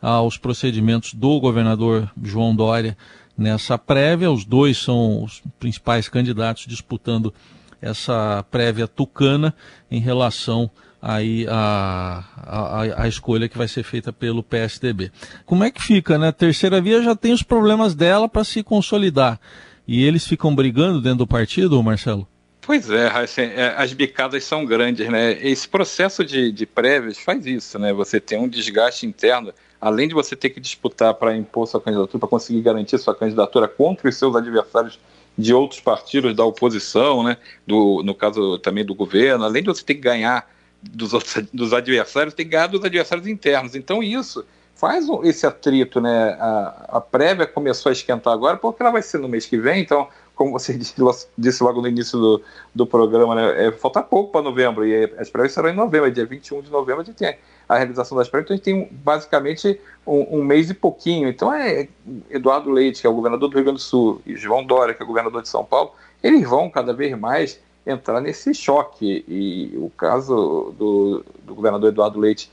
aos 0.00 0.38
procedimentos 0.38 1.14
do 1.14 1.38
governador 1.40 2.10
João 2.22 2.54
Dória 2.54 2.96
nessa 3.36 3.78
prévia. 3.78 4.30
Os 4.30 4.44
dois 4.44 4.78
são 4.78 5.24
os 5.24 5.42
principais 5.58 6.08
candidatos 6.08 6.66
disputando 6.66 7.32
essa 7.80 8.44
prévia 8.50 8.86
tucana 8.86 9.54
em 9.90 10.00
relação 10.00 10.70
aí 11.00 11.46
a, 11.48 12.24
a, 12.36 13.02
a, 13.04 13.08
escolha 13.08 13.48
que 13.48 13.56
vai 13.56 13.66
ser 13.66 13.82
feita 13.82 14.12
pelo 14.12 14.42
PSDB. 14.42 15.10
Como 15.46 15.64
é 15.64 15.70
que 15.70 15.82
fica, 15.82 16.18
né? 16.18 16.28
A 16.28 16.32
terceira 16.32 16.80
via 16.80 17.02
já 17.02 17.16
tem 17.16 17.32
os 17.32 17.42
problemas 17.42 17.94
dela 17.94 18.28
para 18.28 18.44
se 18.44 18.62
consolidar. 18.62 19.40
E 19.88 20.04
eles 20.04 20.26
ficam 20.26 20.54
brigando 20.54 21.00
dentro 21.00 21.18
do 21.18 21.26
partido, 21.26 21.82
Marcelo? 21.82 22.28
Pois 22.62 22.90
é, 22.90 23.06
assim, 23.06 23.42
as 23.76 23.92
bicadas 23.92 24.44
são 24.44 24.64
grandes, 24.64 25.08
né? 25.08 25.32
Esse 25.40 25.66
processo 25.66 26.24
de, 26.24 26.52
de 26.52 26.66
prévias 26.66 27.18
faz 27.18 27.46
isso, 27.46 27.78
né? 27.78 27.92
Você 27.92 28.20
tem 28.20 28.38
um 28.38 28.48
desgaste 28.48 29.06
interno, 29.06 29.52
além 29.80 30.06
de 30.06 30.14
você 30.14 30.36
ter 30.36 30.50
que 30.50 30.60
disputar 30.60 31.14
para 31.14 31.34
impor 31.34 31.66
sua 31.66 31.80
candidatura, 31.80 32.18
para 32.18 32.28
conseguir 32.28 32.60
garantir 32.60 32.98
sua 32.98 33.14
candidatura 33.14 33.66
contra 33.66 34.08
os 34.08 34.16
seus 34.16 34.36
adversários 34.36 35.00
de 35.38 35.54
outros 35.54 35.80
partidos 35.80 36.36
da 36.36 36.44
oposição, 36.44 37.22
né? 37.22 37.38
Do, 37.66 38.02
no 38.02 38.14
caso 38.14 38.58
também 38.58 38.84
do 38.84 38.94
governo, 38.94 39.44
além 39.44 39.62
de 39.62 39.68
você 39.68 39.82
ter 39.82 39.94
que 39.94 40.02
ganhar 40.02 40.48
dos, 40.82 41.14
outros, 41.14 41.42
dos 41.52 41.72
adversários, 41.72 42.34
tem 42.34 42.44
que 42.44 42.52
ganhar 42.52 42.66
dos 42.66 42.84
adversários 42.84 43.26
internos. 43.26 43.74
Então 43.74 44.02
isso 44.02 44.44
faz 44.74 45.06
esse 45.24 45.46
atrito, 45.46 46.00
né? 46.00 46.36
A, 46.40 46.86
a, 46.96 47.00
prévia 47.00 47.46
começou 47.46 47.90
a 47.90 47.92
esquentar 47.92 48.32
agora, 48.32 48.56
porque 48.56 48.82
ela 48.82 48.90
vai 48.90 49.02
ser 49.02 49.18
no 49.18 49.28
mês 49.28 49.44
que 49.44 49.58
vem, 49.58 49.82
então, 49.82 50.08
como 50.40 50.52
você 50.52 50.72
disse, 50.72 51.62
logo 51.62 51.82
no 51.82 51.86
início 51.86 52.18
do, 52.18 52.42
do 52.74 52.86
programa, 52.86 53.34
né? 53.34 53.66
É, 53.66 53.72
falta 53.72 54.02
pouco 54.02 54.32
para 54.32 54.40
novembro, 54.40 54.86
e 54.86 55.04
as 55.18 55.28
prévias 55.28 55.52
serão 55.52 55.68
em 55.68 55.74
novembro, 55.74 56.08
é 56.08 56.10
dia 56.10 56.24
21 56.24 56.62
de 56.62 56.70
novembro 56.70 57.02
a 57.02 57.04
gente 57.04 57.16
tem 57.16 57.36
a 57.68 57.76
realização 57.76 58.16
das 58.16 58.26
prévias, 58.26 58.46
então 58.46 58.54
a 58.54 58.56
gente 58.56 58.88
tem 58.88 58.98
basicamente 59.04 59.78
um, 60.06 60.38
um, 60.38 60.42
mês 60.42 60.70
e 60.70 60.74
pouquinho. 60.74 61.28
Então 61.28 61.52
é 61.52 61.86
Eduardo 62.30 62.70
Leite, 62.70 63.02
que 63.02 63.06
é 63.06 63.10
o 63.10 63.12
governador 63.12 63.50
do 63.50 63.54
Rio 63.54 63.64
Grande 63.64 63.80
do 63.80 63.82
Sul, 63.82 64.22
e 64.24 64.34
João 64.34 64.64
Dória, 64.64 64.94
que 64.94 65.02
é 65.02 65.04
o 65.04 65.06
governador 65.06 65.42
de 65.42 65.48
São 65.50 65.62
Paulo, 65.62 65.92
eles 66.22 66.48
vão 66.48 66.70
cada 66.70 66.94
vez 66.94 67.14
mais 67.18 67.60
entrar 67.86 68.22
nesse 68.22 68.54
choque. 68.54 69.22
E 69.28 69.76
o 69.76 69.90
caso 69.90 70.74
do, 70.78 71.22
do 71.44 71.54
governador 71.54 71.90
Eduardo 71.90 72.18
Leite 72.18 72.50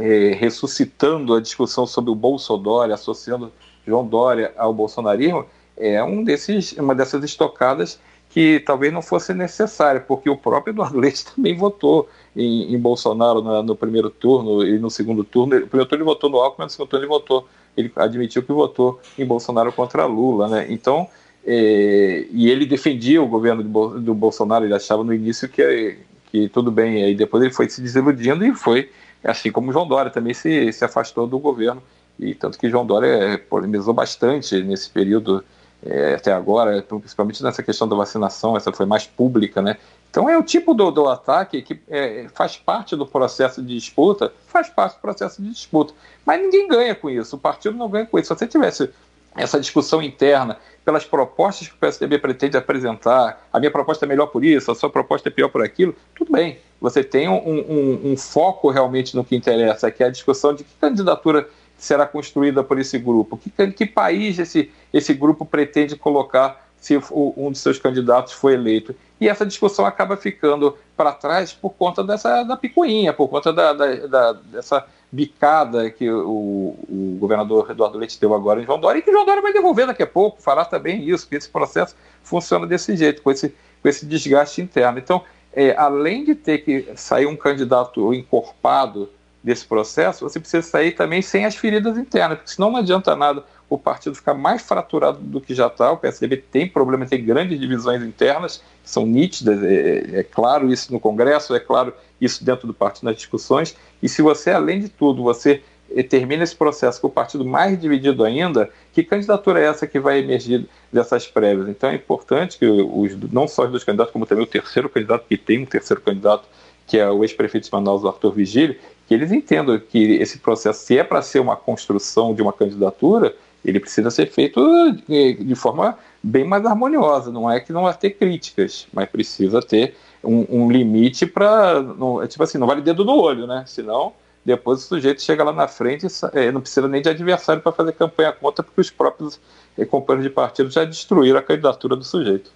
é, 0.00 0.34
ressuscitando 0.34 1.32
a 1.34 1.40
discussão 1.40 1.86
sobre 1.86 2.10
o 2.10 2.14
Bolsonaro, 2.16 2.92
associando 2.92 3.52
João 3.86 4.04
Dória 4.04 4.52
ao 4.56 4.74
bolsonarismo, 4.74 5.46
é 5.80 6.04
um 6.04 6.22
desses, 6.22 6.72
uma 6.72 6.94
dessas 6.94 7.24
estocadas 7.24 7.98
que 8.28 8.60
talvez 8.60 8.92
não 8.92 9.02
fosse 9.02 9.34
necessária, 9.34 10.00
porque 10.00 10.30
o 10.30 10.36
próprio 10.36 10.72
Eduardo 10.72 10.98
Leite 11.00 11.24
também 11.24 11.56
votou 11.56 12.08
em, 12.36 12.72
em 12.72 12.78
Bolsonaro 12.78 13.42
na, 13.42 13.62
no 13.62 13.74
primeiro 13.74 14.08
turno 14.08 14.64
e 14.64 14.78
no 14.78 14.88
segundo 14.88 15.24
turno. 15.24 15.58
No 15.58 15.66
primeiro 15.66 15.88
turno 15.88 16.04
ele 16.04 16.10
votou 16.10 16.30
no 16.30 16.38
Alckmin, 16.38 16.64
no 16.64 16.70
segundo 16.70 16.88
turno 16.88 17.04
ele 17.04 17.10
votou, 17.10 17.48
ele 17.76 17.92
admitiu 17.96 18.42
que 18.42 18.52
votou 18.52 19.00
em 19.18 19.26
Bolsonaro 19.26 19.72
contra 19.72 20.06
Lula, 20.06 20.48
né? 20.48 20.66
Então, 20.70 21.08
é, 21.44 22.26
e 22.30 22.48
ele 22.48 22.66
defendia 22.66 23.20
o 23.20 23.26
governo 23.26 23.64
do, 23.64 24.00
do 24.00 24.14
Bolsonaro, 24.14 24.64
ele 24.64 24.74
achava 24.74 25.02
no 25.02 25.12
início 25.12 25.48
que, 25.48 25.98
que 26.30 26.48
tudo 26.48 26.70
bem, 26.70 27.02
aí 27.02 27.14
depois 27.14 27.42
ele 27.42 27.52
foi 27.52 27.68
se 27.68 27.80
desiludindo 27.80 28.44
e 28.44 28.54
foi, 28.54 28.90
assim 29.24 29.50
como 29.50 29.72
João 29.72 29.88
Dória 29.88 30.10
também 30.10 30.34
se, 30.34 30.72
se 30.72 30.84
afastou 30.84 31.26
do 31.26 31.38
governo, 31.38 31.82
e 32.18 32.34
tanto 32.34 32.58
que 32.58 32.68
João 32.68 32.86
Dória 32.86 33.42
polemizou 33.48 33.94
bastante 33.94 34.62
nesse 34.62 34.90
período 34.90 35.42
é, 35.84 36.14
até 36.14 36.32
agora, 36.32 36.82
principalmente 36.82 37.42
nessa 37.42 37.62
questão 37.62 37.88
da 37.88 37.96
vacinação, 37.96 38.56
essa 38.56 38.72
foi 38.72 38.86
mais 38.86 39.06
pública, 39.06 39.62
né? 39.62 39.76
Então 40.10 40.28
é 40.28 40.36
o 40.36 40.42
tipo 40.42 40.74
do, 40.74 40.90
do 40.90 41.08
ataque 41.08 41.62
que 41.62 41.80
é, 41.88 42.26
faz 42.34 42.56
parte 42.56 42.96
do 42.96 43.06
processo 43.06 43.62
de 43.62 43.74
disputa, 43.74 44.32
faz 44.48 44.68
parte 44.68 44.96
do 44.96 45.00
processo 45.00 45.40
de 45.40 45.48
disputa. 45.50 45.94
Mas 46.26 46.40
ninguém 46.40 46.66
ganha 46.68 46.94
com 46.94 47.08
isso, 47.08 47.36
o 47.36 47.38
partido 47.38 47.76
não 47.76 47.88
ganha 47.88 48.06
com 48.06 48.18
isso. 48.18 48.34
Se 48.34 48.38
você 48.38 48.46
tivesse 48.46 48.90
essa 49.36 49.60
discussão 49.60 50.02
interna 50.02 50.58
pelas 50.84 51.04
propostas 51.04 51.68
que 51.68 51.74
o 51.74 51.78
PSDB 51.78 52.18
pretende 52.18 52.56
apresentar, 52.56 53.46
a 53.52 53.58
minha 53.58 53.70
proposta 53.70 54.04
é 54.04 54.08
melhor 54.08 54.26
por 54.26 54.44
isso, 54.44 54.72
a 54.72 54.74
sua 54.74 54.90
proposta 54.90 55.28
é 55.28 55.32
pior 55.32 55.48
por 55.48 55.62
aquilo, 55.62 55.94
tudo 56.16 56.32
bem. 56.32 56.58
Você 56.80 57.04
tem 57.04 57.28
um, 57.28 57.36
um, 57.36 58.12
um 58.12 58.16
foco 58.16 58.70
realmente 58.70 59.14
no 59.14 59.24
que 59.24 59.36
interessa, 59.36 59.90
que 59.90 60.02
é 60.02 60.06
a 60.06 60.10
discussão 60.10 60.54
de 60.54 60.64
que 60.64 60.70
candidatura 60.80 61.48
será 61.80 62.06
construída 62.06 62.62
por 62.62 62.78
esse 62.78 62.98
grupo? 62.98 63.36
Que, 63.38 63.72
que 63.72 63.86
país 63.86 64.38
esse, 64.38 64.70
esse 64.92 65.14
grupo 65.14 65.44
pretende 65.44 65.96
colocar 65.96 66.68
se 66.78 66.98
um 67.12 67.50
de 67.50 67.58
seus 67.58 67.78
candidatos 67.78 68.32
for 68.32 68.52
eleito? 68.52 68.94
E 69.20 69.28
essa 69.28 69.44
discussão 69.44 69.84
acaba 69.84 70.16
ficando 70.16 70.76
para 70.96 71.12
trás 71.12 71.52
por 71.52 71.70
conta 71.70 72.04
dessa 72.04 72.42
da 72.42 72.56
picuinha, 72.56 73.12
por 73.12 73.28
conta 73.28 73.52
da, 73.52 73.72
da, 73.72 74.06
da 74.06 74.32
dessa 74.32 74.86
bicada 75.12 75.90
que 75.90 76.08
o, 76.08 76.76
o, 76.88 77.16
governador 77.18 77.70
Eduardo 77.70 77.98
Leite 77.98 78.20
deu 78.20 78.32
agora 78.32 78.62
em 78.62 78.64
João 78.64 78.78
Dória 78.78 79.00
e 79.00 79.02
que 79.02 79.10
João 79.10 79.26
Dória 79.26 79.42
vai 79.42 79.52
devolver 79.52 79.86
daqui 79.86 80.02
a 80.02 80.06
pouco, 80.06 80.40
falar 80.40 80.66
também 80.66 81.08
isso, 81.08 81.28
que 81.28 81.34
esse 81.34 81.48
processo 81.48 81.96
funciona 82.22 82.66
desse 82.66 82.96
jeito, 82.96 83.20
com 83.20 83.30
esse, 83.30 83.48
com 83.82 83.88
esse 83.88 84.06
desgaste 84.06 84.62
interno. 84.62 84.98
Então, 84.98 85.24
é, 85.52 85.74
além 85.76 86.24
de 86.24 86.34
ter 86.34 86.58
que 86.58 86.92
sair 86.94 87.26
um 87.26 87.36
candidato 87.36 88.14
encorpado 88.14 89.08
desse 89.42 89.64
processo, 89.64 90.28
você 90.28 90.38
precisa 90.38 90.62
sair 90.62 90.92
também 90.92 91.22
sem 91.22 91.44
as 91.44 91.56
feridas 91.56 91.96
internas, 91.96 92.38
porque 92.38 92.50
senão 92.52 92.70
não 92.70 92.78
adianta 92.78 93.16
nada 93.16 93.42
o 93.70 93.78
partido 93.78 94.16
ficar 94.16 94.34
mais 94.34 94.62
fraturado 94.62 95.18
do 95.20 95.40
que 95.40 95.54
já 95.54 95.68
está. 95.68 95.92
O 95.92 95.96
PSDB 95.96 96.38
tem 96.38 96.68
problema, 96.68 97.06
tem 97.06 97.24
grandes 97.24 97.58
divisões 97.58 98.02
internas, 98.02 98.62
que 98.82 98.90
são 98.90 99.06
nítidas, 99.06 99.62
é, 99.62 100.18
é, 100.18 100.22
claro 100.24 100.70
isso 100.72 100.92
no 100.92 100.98
Congresso, 100.98 101.54
é 101.54 101.60
claro 101.60 101.94
isso 102.20 102.44
dentro 102.44 102.66
do 102.66 102.74
partido 102.74 103.04
nas 103.04 103.16
discussões. 103.16 103.76
E 104.02 104.08
se 104.08 104.20
você, 104.20 104.50
além 104.50 104.80
de 104.80 104.88
tudo, 104.88 105.22
você 105.22 105.62
eh, 105.94 106.02
termina 106.02 106.42
esse 106.42 106.54
processo 106.54 107.00
com 107.00 107.06
o 107.06 107.10
partido 107.10 107.44
mais 107.44 107.80
dividido 107.80 108.24
ainda, 108.24 108.68
que 108.92 109.04
candidatura 109.04 109.60
é 109.60 109.66
essa 109.66 109.86
que 109.86 110.00
vai 110.00 110.18
emergir 110.18 110.68
dessas 110.92 111.28
prévias? 111.28 111.68
Então 111.68 111.90
é 111.90 111.94
importante 111.94 112.58
que 112.58 112.66
os, 112.66 113.16
não 113.32 113.46
só 113.46 113.64
os 113.64 113.70
dois 113.70 113.84
candidatos, 113.84 114.12
como 114.12 114.26
também 114.26 114.44
o 114.44 114.48
terceiro 114.48 114.88
candidato, 114.88 115.24
que 115.28 115.36
tem 115.36 115.60
um 115.60 115.66
terceiro 115.66 116.02
candidato, 116.02 116.44
que 116.88 116.98
é 116.98 117.08
o 117.08 117.22
ex-prefeito 117.22 117.66
de 117.66 117.72
Manaus, 117.72 118.04
Arthur 118.04 118.32
Vigílio, 118.32 118.76
que 119.10 119.14
eles 119.14 119.32
entendam 119.32 119.76
que 119.76 119.98
esse 120.22 120.38
processo, 120.38 120.86
se 120.86 120.96
é 120.96 121.02
para 121.02 121.20
ser 121.20 121.40
uma 121.40 121.56
construção 121.56 122.32
de 122.32 122.40
uma 122.40 122.52
candidatura, 122.52 123.34
ele 123.64 123.80
precisa 123.80 124.08
ser 124.08 124.30
feito 124.30 124.62
de 125.08 125.54
forma 125.56 125.98
bem 126.22 126.44
mais 126.44 126.64
harmoniosa. 126.64 127.32
Não 127.32 127.50
é 127.50 127.58
que 127.58 127.72
não 127.72 127.82
vai 127.82 127.94
ter 127.94 128.10
críticas, 128.10 128.86
mas 128.92 129.08
precisa 129.08 129.60
ter 129.60 129.96
um, 130.22 130.46
um 130.48 130.70
limite 130.70 131.26
para. 131.26 131.84
É 132.22 132.26
tipo 132.28 132.44
assim, 132.44 132.56
não 132.56 132.68
vale 132.68 132.82
dedo 132.82 133.04
no 133.04 133.16
olho, 133.20 133.48
né? 133.48 133.64
Senão, 133.66 134.12
depois 134.44 134.78
o 134.78 134.82
sujeito 134.82 135.20
chega 135.20 135.42
lá 135.42 135.52
na 135.52 135.66
frente 135.66 136.06
e 136.06 136.52
não 136.52 136.60
precisa 136.60 136.86
nem 136.86 137.02
de 137.02 137.08
adversário 137.08 137.60
para 137.60 137.72
fazer 137.72 137.90
campanha 137.94 138.30
contra, 138.30 138.62
porque 138.62 138.80
os 138.80 138.90
próprios 138.90 139.40
eh, 139.76 139.84
companheiros 139.84 140.30
de 140.30 140.32
partido 140.32 140.70
já 140.70 140.84
destruíram 140.84 141.40
a 141.40 141.42
candidatura 141.42 141.96
do 141.96 142.04
sujeito. 142.04 142.52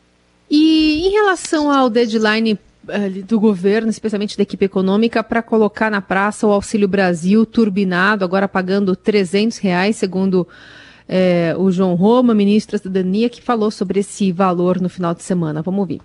E 0.49 1.09
em 1.09 1.11
relação 1.11 1.69
ao 1.69 1.91
deadline 1.91 2.57
do 3.27 3.41
governo, 3.41 3.91
especialmente 3.91 4.37
da 4.37 4.43
equipe 4.43 4.65
econômica, 4.65 5.23
para 5.23 5.43
colocar 5.43 5.91
na 5.91 6.01
praça 6.01 6.47
o 6.47 6.53
Auxílio 6.53 6.89
Brasil 6.89 7.45
turbinado, 7.47 8.25
agora 8.25 8.49
pagando 8.49 8.95
300 8.95 9.59
reais, 9.59 9.97
segundo 9.97 10.47
é, 11.09 11.55
o 11.59 11.71
João 11.71 11.95
Roma, 11.95 12.35
ministro 12.35 12.73
da 12.73 12.83
Cidadania, 12.83 13.29
que 13.29 13.43
falou 13.43 13.71
sobre 13.71 14.01
esse 14.01 14.33
valor 14.33 14.81
no 14.81 14.89
final 14.89 15.15
de 15.15 15.23
semana. 15.23 15.63
Vamos 15.63 15.81
ouvir. 15.81 16.01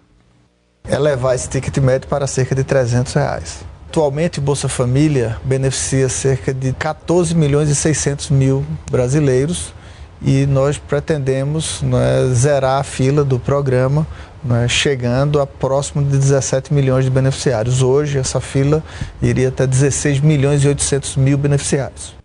É 0.83 0.97
levar 0.97 1.35
esse 1.35 1.49
ticket 1.49 1.77
médio 1.77 2.07
para 2.07 2.25
cerca 2.27 2.55
de 2.55 2.63
300 2.63 3.13
reais. 3.13 3.65
Atualmente, 3.87 4.39
Bolsa 4.39 4.69
Família 4.69 5.37
beneficia 5.43 6.07
cerca 6.09 6.53
de 6.53 6.73
14 6.73 7.35
milhões 7.35 7.69
e 7.69 7.75
600 7.75 8.29
mil 8.29 8.65
brasileiros 8.89 9.73
e 10.21 10.45
nós 10.45 10.77
pretendemos 10.77 11.81
né, 11.81 12.27
zerar 12.33 12.79
a 12.79 12.83
fila 12.83 13.23
do 13.23 13.39
programa 13.39 14.05
né, 14.43 14.67
chegando 14.67 15.39
a 15.39 15.47
próximo 15.47 16.03
de 16.03 16.17
17 16.17 16.73
milhões 16.73 17.05
de 17.05 17.11
beneficiários. 17.11 17.81
Hoje, 17.81 18.17
essa 18.17 18.39
fila 18.39 18.83
iria 19.21 19.49
até 19.49 19.67
16 19.67 20.19
milhões 20.21 20.63
e 20.63 20.67
800 20.67 21.17
mil 21.17 21.37
beneficiários. 21.37 22.15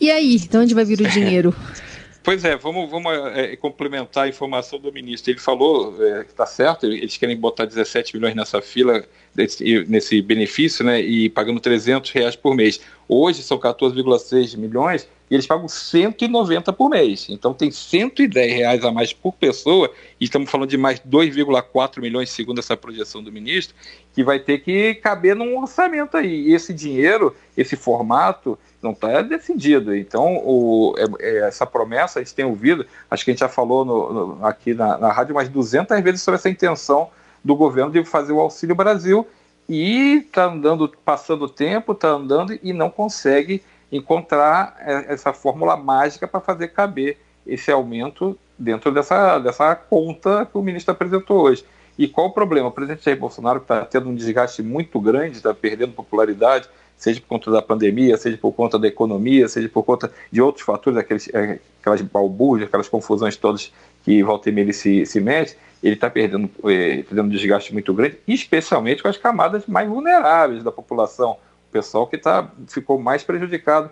E 0.00 0.10
aí, 0.10 0.38
de 0.38 0.56
onde 0.56 0.74
vai 0.74 0.84
vir 0.84 1.00
o 1.00 1.08
dinheiro? 1.08 1.54
Pois 2.24 2.42
é, 2.42 2.56
vamos, 2.56 2.90
vamos 2.90 3.12
é, 3.34 3.54
complementar 3.54 4.24
a 4.24 4.28
informação 4.28 4.78
do 4.78 4.90
ministro. 4.90 5.30
Ele 5.30 5.38
falou 5.38 5.94
é, 6.02 6.24
que 6.24 6.30
está 6.30 6.46
certo, 6.46 6.86
eles 6.86 7.18
querem 7.18 7.36
botar 7.36 7.66
17 7.66 8.16
milhões 8.16 8.34
nessa 8.34 8.62
fila, 8.62 9.04
desse, 9.34 9.84
nesse 9.86 10.22
benefício, 10.22 10.82
né, 10.82 11.02
e 11.02 11.28
pagando 11.28 11.60
300 11.60 12.10
reais 12.12 12.34
por 12.34 12.54
mês. 12.54 12.80
Hoje 13.06 13.42
são 13.42 13.58
14,6 13.58 14.56
milhões 14.56 15.06
e 15.30 15.34
eles 15.34 15.46
pagam 15.46 15.66
190 15.66 16.72
por 16.72 16.90
mês. 16.90 17.26
Então 17.30 17.54
tem 17.54 17.70
110 17.70 18.52
reais 18.52 18.84
a 18.84 18.92
mais 18.92 19.12
por 19.12 19.32
pessoa 19.32 19.90
e 20.20 20.24
estamos 20.24 20.50
falando 20.50 20.68
de 20.68 20.76
mais 20.76 21.00
2,4 21.00 22.00
milhões, 22.00 22.30
segundo 22.30 22.58
essa 22.58 22.76
projeção 22.76 23.22
do 23.22 23.32
ministro, 23.32 23.74
que 24.12 24.22
vai 24.22 24.38
ter 24.38 24.58
que 24.58 24.94
caber 24.96 25.34
num 25.34 25.58
orçamento 25.58 26.16
aí. 26.16 26.48
E 26.48 26.54
esse 26.54 26.74
dinheiro, 26.74 27.34
esse 27.56 27.74
formato, 27.74 28.58
não 28.82 28.92
está 28.92 29.22
decidido. 29.22 29.96
Então, 29.96 30.36
o, 30.44 30.94
é, 30.98 31.26
é, 31.26 31.48
essa 31.48 31.64
promessa, 31.64 32.18
a 32.18 32.22
gente 32.22 32.34
tem 32.34 32.44
ouvido, 32.44 32.86
acho 33.10 33.24
que 33.24 33.30
a 33.30 33.34
gente 33.34 33.40
já 33.40 33.48
falou 33.48 33.84
no, 33.84 34.12
no, 34.12 34.46
aqui 34.46 34.74
na, 34.74 34.98
na 34.98 35.10
rádio 35.10 35.34
mais 35.34 35.48
200 35.48 36.00
vezes 36.02 36.22
sobre 36.22 36.36
essa 36.36 36.50
intenção 36.50 37.08
do 37.42 37.56
governo 37.56 37.90
de 37.90 38.04
fazer 38.04 38.32
o 38.32 38.40
Auxílio 38.40 38.74
Brasil 38.74 39.26
e 39.68 40.18
está 40.26 40.44
andando, 40.44 40.92
passando 41.04 41.46
o 41.46 41.48
tempo, 41.48 41.92
está 41.92 42.08
andando 42.08 42.58
e 42.62 42.72
não 42.72 42.90
consegue 42.90 43.62
encontrar 43.96 44.76
é, 44.80 45.12
essa 45.12 45.32
fórmula 45.32 45.76
mágica 45.76 46.26
para 46.26 46.40
fazer 46.40 46.68
caber 46.68 47.18
esse 47.46 47.70
aumento 47.70 48.38
dentro 48.58 48.90
dessa, 48.90 49.38
dessa 49.38 49.74
conta 49.74 50.46
que 50.46 50.58
o 50.58 50.62
ministro 50.62 50.92
apresentou 50.92 51.42
hoje. 51.42 51.64
E 51.96 52.08
qual 52.08 52.26
o 52.26 52.32
problema? 52.32 52.68
O 52.68 52.72
presidente 52.72 53.04
Jair 53.04 53.18
Bolsonaro 53.18 53.60
está 53.60 53.84
tendo 53.84 54.08
um 54.08 54.14
desgaste 54.14 54.62
muito 54.62 54.98
grande, 55.00 55.36
está 55.36 55.54
perdendo 55.54 55.92
popularidade, 55.92 56.68
seja 56.96 57.20
por 57.20 57.28
conta 57.28 57.50
da 57.52 57.62
pandemia, 57.62 58.16
seja 58.16 58.36
por 58.36 58.52
conta 58.52 58.78
da 58.78 58.88
economia, 58.88 59.46
seja 59.46 59.68
por 59.68 59.84
conta 59.84 60.10
de 60.30 60.42
outros 60.42 60.64
fatores, 60.64 60.98
aqueles, 60.98 61.28
é, 61.32 61.60
aquelas 61.80 62.02
balbúrdias, 62.02 62.68
aquelas 62.68 62.88
confusões 62.88 63.36
todas 63.36 63.72
que 64.04 64.22
volta 64.24 64.50
meia 64.50 64.64
ele 64.64 64.72
se, 64.72 65.06
se 65.06 65.20
mete, 65.20 65.56
ele 65.82 65.94
está 65.94 66.10
perdendo, 66.10 66.50
é, 66.64 67.02
perdendo 67.02 67.26
um 67.26 67.28
desgaste 67.28 67.72
muito 67.72 67.94
grande, 67.94 68.18
especialmente 68.26 69.02
com 69.02 69.08
as 69.08 69.16
camadas 69.16 69.66
mais 69.66 69.88
vulneráveis 69.88 70.64
da 70.64 70.72
população, 70.72 71.36
pessoal 71.74 72.06
que 72.06 72.16
tá, 72.16 72.48
ficou 72.68 73.00
mais 73.00 73.24
prejudicado 73.24 73.90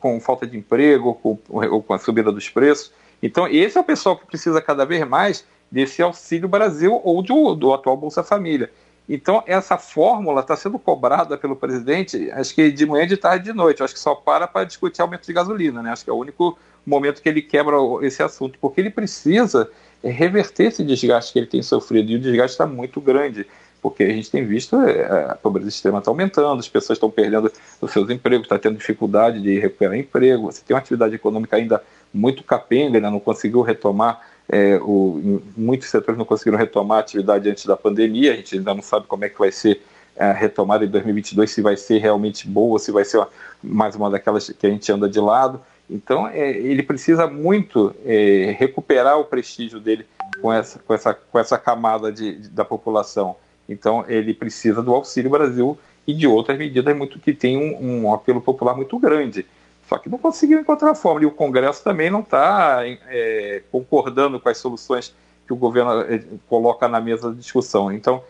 com, 0.00 0.18
falta 0.18 0.46
de 0.46 0.56
emprego, 0.56 1.14
com, 1.14 1.38
ou 1.50 1.82
com 1.82 1.92
a 1.92 1.98
subida 1.98 2.32
dos 2.32 2.48
preços. 2.48 2.90
Então, 3.22 3.46
esse 3.46 3.76
é 3.76 3.80
o 3.80 3.84
pessoal 3.84 4.16
que 4.16 4.24
precisa 4.24 4.60
cada 4.62 4.86
vez 4.86 5.06
mais 5.06 5.44
desse 5.70 6.00
Auxílio 6.02 6.48
Brasil 6.48 6.98
ou 7.04 7.22
do, 7.22 7.54
do 7.54 7.74
atual 7.74 7.94
Bolsa 7.94 8.24
Família. 8.24 8.70
Então, 9.06 9.42
essa 9.46 9.76
fórmula 9.76 10.40
está 10.40 10.56
sendo 10.56 10.78
cobrada 10.78 11.36
pelo 11.36 11.54
presidente, 11.54 12.30
acho 12.30 12.54
que 12.54 12.70
de 12.70 12.86
manhã, 12.86 13.06
de 13.06 13.18
tarde 13.18 13.50
e 13.50 13.52
de 13.52 13.56
noite. 13.56 13.82
Acho 13.82 13.92
que 13.92 14.00
só 14.00 14.14
para 14.14 14.46
para 14.46 14.64
discutir 14.64 15.02
aumento 15.02 15.26
de 15.26 15.32
gasolina, 15.32 15.82
né? 15.82 15.90
Acho 15.90 16.04
que 16.04 16.10
é 16.10 16.12
o 16.12 16.16
único 16.16 16.58
momento 16.86 17.20
que 17.20 17.28
ele 17.28 17.42
quebra 17.42 17.76
esse 18.00 18.22
assunto, 18.22 18.58
porque 18.58 18.80
ele 18.80 18.90
precisa 18.90 19.70
reverter 20.02 20.68
esse 20.68 20.82
desgaste 20.82 21.32
que 21.32 21.38
ele 21.38 21.46
tem 21.46 21.62
sofrido, 21.62 22.10
e 22.10 22.16
o 22.16 22.20
desgaste 22.20 22.52
está 22.52 22.66
muito 22.66 23.00
grande, 23.00 23.46
porque 23.82 24.04
a 24.04 24.08
gente 24.08 24.30
tem 24.30 24.44
visto 24.44 24.76
é, 24.80 25.30
a 25.30 25.34
pobreza 25.34 25.68
extrema 25.68 25.98
está 25.98 26.10
aumentando, 26.10 26.58
as 26.58 26.68
pessoas 26.68 26.96
estão 26.96 27.10
perdendo 27.10 27.50
os 27.80 27.90
seus 27.90 28.10
empregos, 28.10 28.44
está 28.44 28.58
tendo 28.58 28.76
dificuldade 28.76 29.40
de 29.40 29.58
recuperar 29.58 29.96
emprego, 29.96 30.52
você 30.52 30.62
tem 30.64 30.74
uma 30.74 30.80
atividade 30.80 31.14
econômica 31.14 31.56
ainda 31.56 31.82
muito 32.12 32.42
capenga, 32.42 32.98
ainda 32.98 33.10
não 33.10 33.20
conseguiu 33.20 33.62
retomar 33.62 34.20
é, 34.52 34.78
o, 34.82 35.40
muitos 35.56 35.88
setores 35.88 36.18
não 36.18 36.24
conseguiram 36.24 36.58
retomar 36.58 36.98
a 36.98 37.00
atividade 37.00 37.48
antes 37.48 37.64
da 37.66 37.76
pandemia, 37.76 38.32
a 38.32 38.36
gente 38.36 38.58
ainda 38.58 38.74
não 38.74 38.82
sabe 38.82 39.06
como 39.06 39.24
é 39.24 39.28
que 39.28 39.38
vai 39.38 39.52
ser 39.52 39.80
a 40.18 40.32
retomada 40.32 40.84
em 40.84 40.88
2022, 40.88 41.50
se 41.50 41.62
vai 41.62 41.76
ser 41.76 41.98
realmente 41.98 42.48
boa, 42.48 42.78
se 42.78 42.90
vai 42.90 43.04
ser 43.04 43.24
mais 43.62 43.94
uma 43.94 44.10
daquelas 44.10 44.50
que 44.50 44.66
a 44.66 44.70
gente 44.70 44.90
anda 44.90 45.08
de 45.08 45.20
lado. 45.20 45.60
Então, 45.88 46.26
é, 46.26 46.50
ele 46.50 46.82
precisa 46.82 47.26
muito 47.26 47.94
é, 48.04 48.54
recuperar 48.58 49.18
o 49.18 49.24
prestígio 49.24 49.80
dele 49.80 50.04
com 50.42 50.52
essa, 50.52 50.78
com 50.78 50.94
essa, 50.94 51.14
com 51.14 51.38
essa 51.38 51.56
camada 51.56 52.12
de, 52.12 52.36
de, 52.36 52.48
da 52.48 52.64
população. 52.64 53.36
Então, 53.70 54.04
ele 54.08 54.34
precisa 54.34 54.82
do 54.82 54.92
Auxílio 54.92 55.30
Brasil 55.30 55.78
e 56.06 56.12
de 56.12 56.26
outras 56.26 56.58
medidas 56.58 56.96
muito 56.96 57.18
que 57.18 57.32
tem 57.32 57.56
um, 57.56 58.04
um 58.04 58.12
apelo 58.12 58.40
popular 58.40 58.74
muito 58.74 58.98
grande. 58.98 59.46
Só 59.88 59.96
que 59.96 60.08
não 60.08 60.18
conseguiu 60.18 60.58
encontrar 60.58 60.90
a 60.90 60.94
fórmula. 60.94 61.24
E 61.24 61.26
o 61.26 61.30
Congresso 61.30 61.82
também 61.82 62.10
não 62.10 62.20
está 62.20 62.80
é, 62.84 63.62
concordando 63.70 64.40
com 64.40 64.48
as 64.48 64.58
soluções 64.58 65.14
que 65.46 65.52
o 65.52 65.56
governo 65.56 66.00
é, 66.02 66.22
coloca 66.48 66.88
na 66.88 67.00
mesa 67.00 67.30
de 67.30 67.38
discussão. 67.38 67.92
Então, 67.92 68.22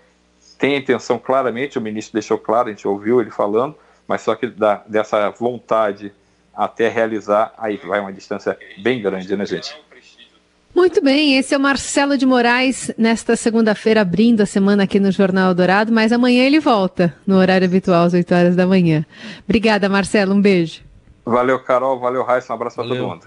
tem 0.59 0.75
a 0.75 0.79
intenção 0.79 1.19
claramente, 1.19 1.79
o 1.79 1.81
ministro 1.81 2.13
deixou 2.13 2.39
claro, 2.39 2.69
a 2.69 2.71
gente 2.71 2.87
ouviu 2.87 3.21
ele 3.21 3.31
falando, 3.31 3.75
mas 4.07 4.21
só 4.21 4.35
que 4.35 4.47
da, 4.47 4.83
dessa 4.87 5.31
vontade 5.31 6.13
até 6.55 6.89
realizar, 6.89 7.55
aí 7.57 7.79
vai 7.79 8.01
uma 8.01 8.13
distância 8.13 8.59
bem 8.83 9.01
grande, 9.01 9.35
né, 9.35 9.47
gente? 9.47 9.75
Muito 10.75 11.03
bem, 11.03 11.37
esse 11.37 11.55
é 11.55 11.59
o 11.59 11.61
Marcelo 11.61 12.17
de 12.17 12.25
Moraes, 12.25 12.93
nesta 12.97 13.37
segunda-feira, 13.37 14.01
abrindo 14.01 14.41
a 14.41 14.47
semana 14.47 14.85
aqui 14.85 15.01
no 15.01 15.11
Jornal 15.11 15.53
Dourado, 15.53 15.93
mas 15.93 16.13
amanhã 16.13 16.45
ele 16.45 16.61
volta, 16.61 17.15
no 17.27 17.37
horário 17.37 17.67
habitual, 17.67 18.05
às 18.05 18.15
8 18.15 18.35
horas 18.35 18.57
da 18.57 18.67
manhã. 18.67 19.05
Obrigada, 19.45 19.89
Marcelo, 19.89 20.33
um 20.33 20.41
beijo. 20.41 20.81
Valeu, 21.25 21.59
Carol. 21.61 21.99
Valeu, 21.99 22.23
Raíssa. 22.23 22.53
Um 22.53 22.57
abraço 22.57 22.77
para 22.77 22.89
todo 22.89 23.07
mundo. 23.07 23.27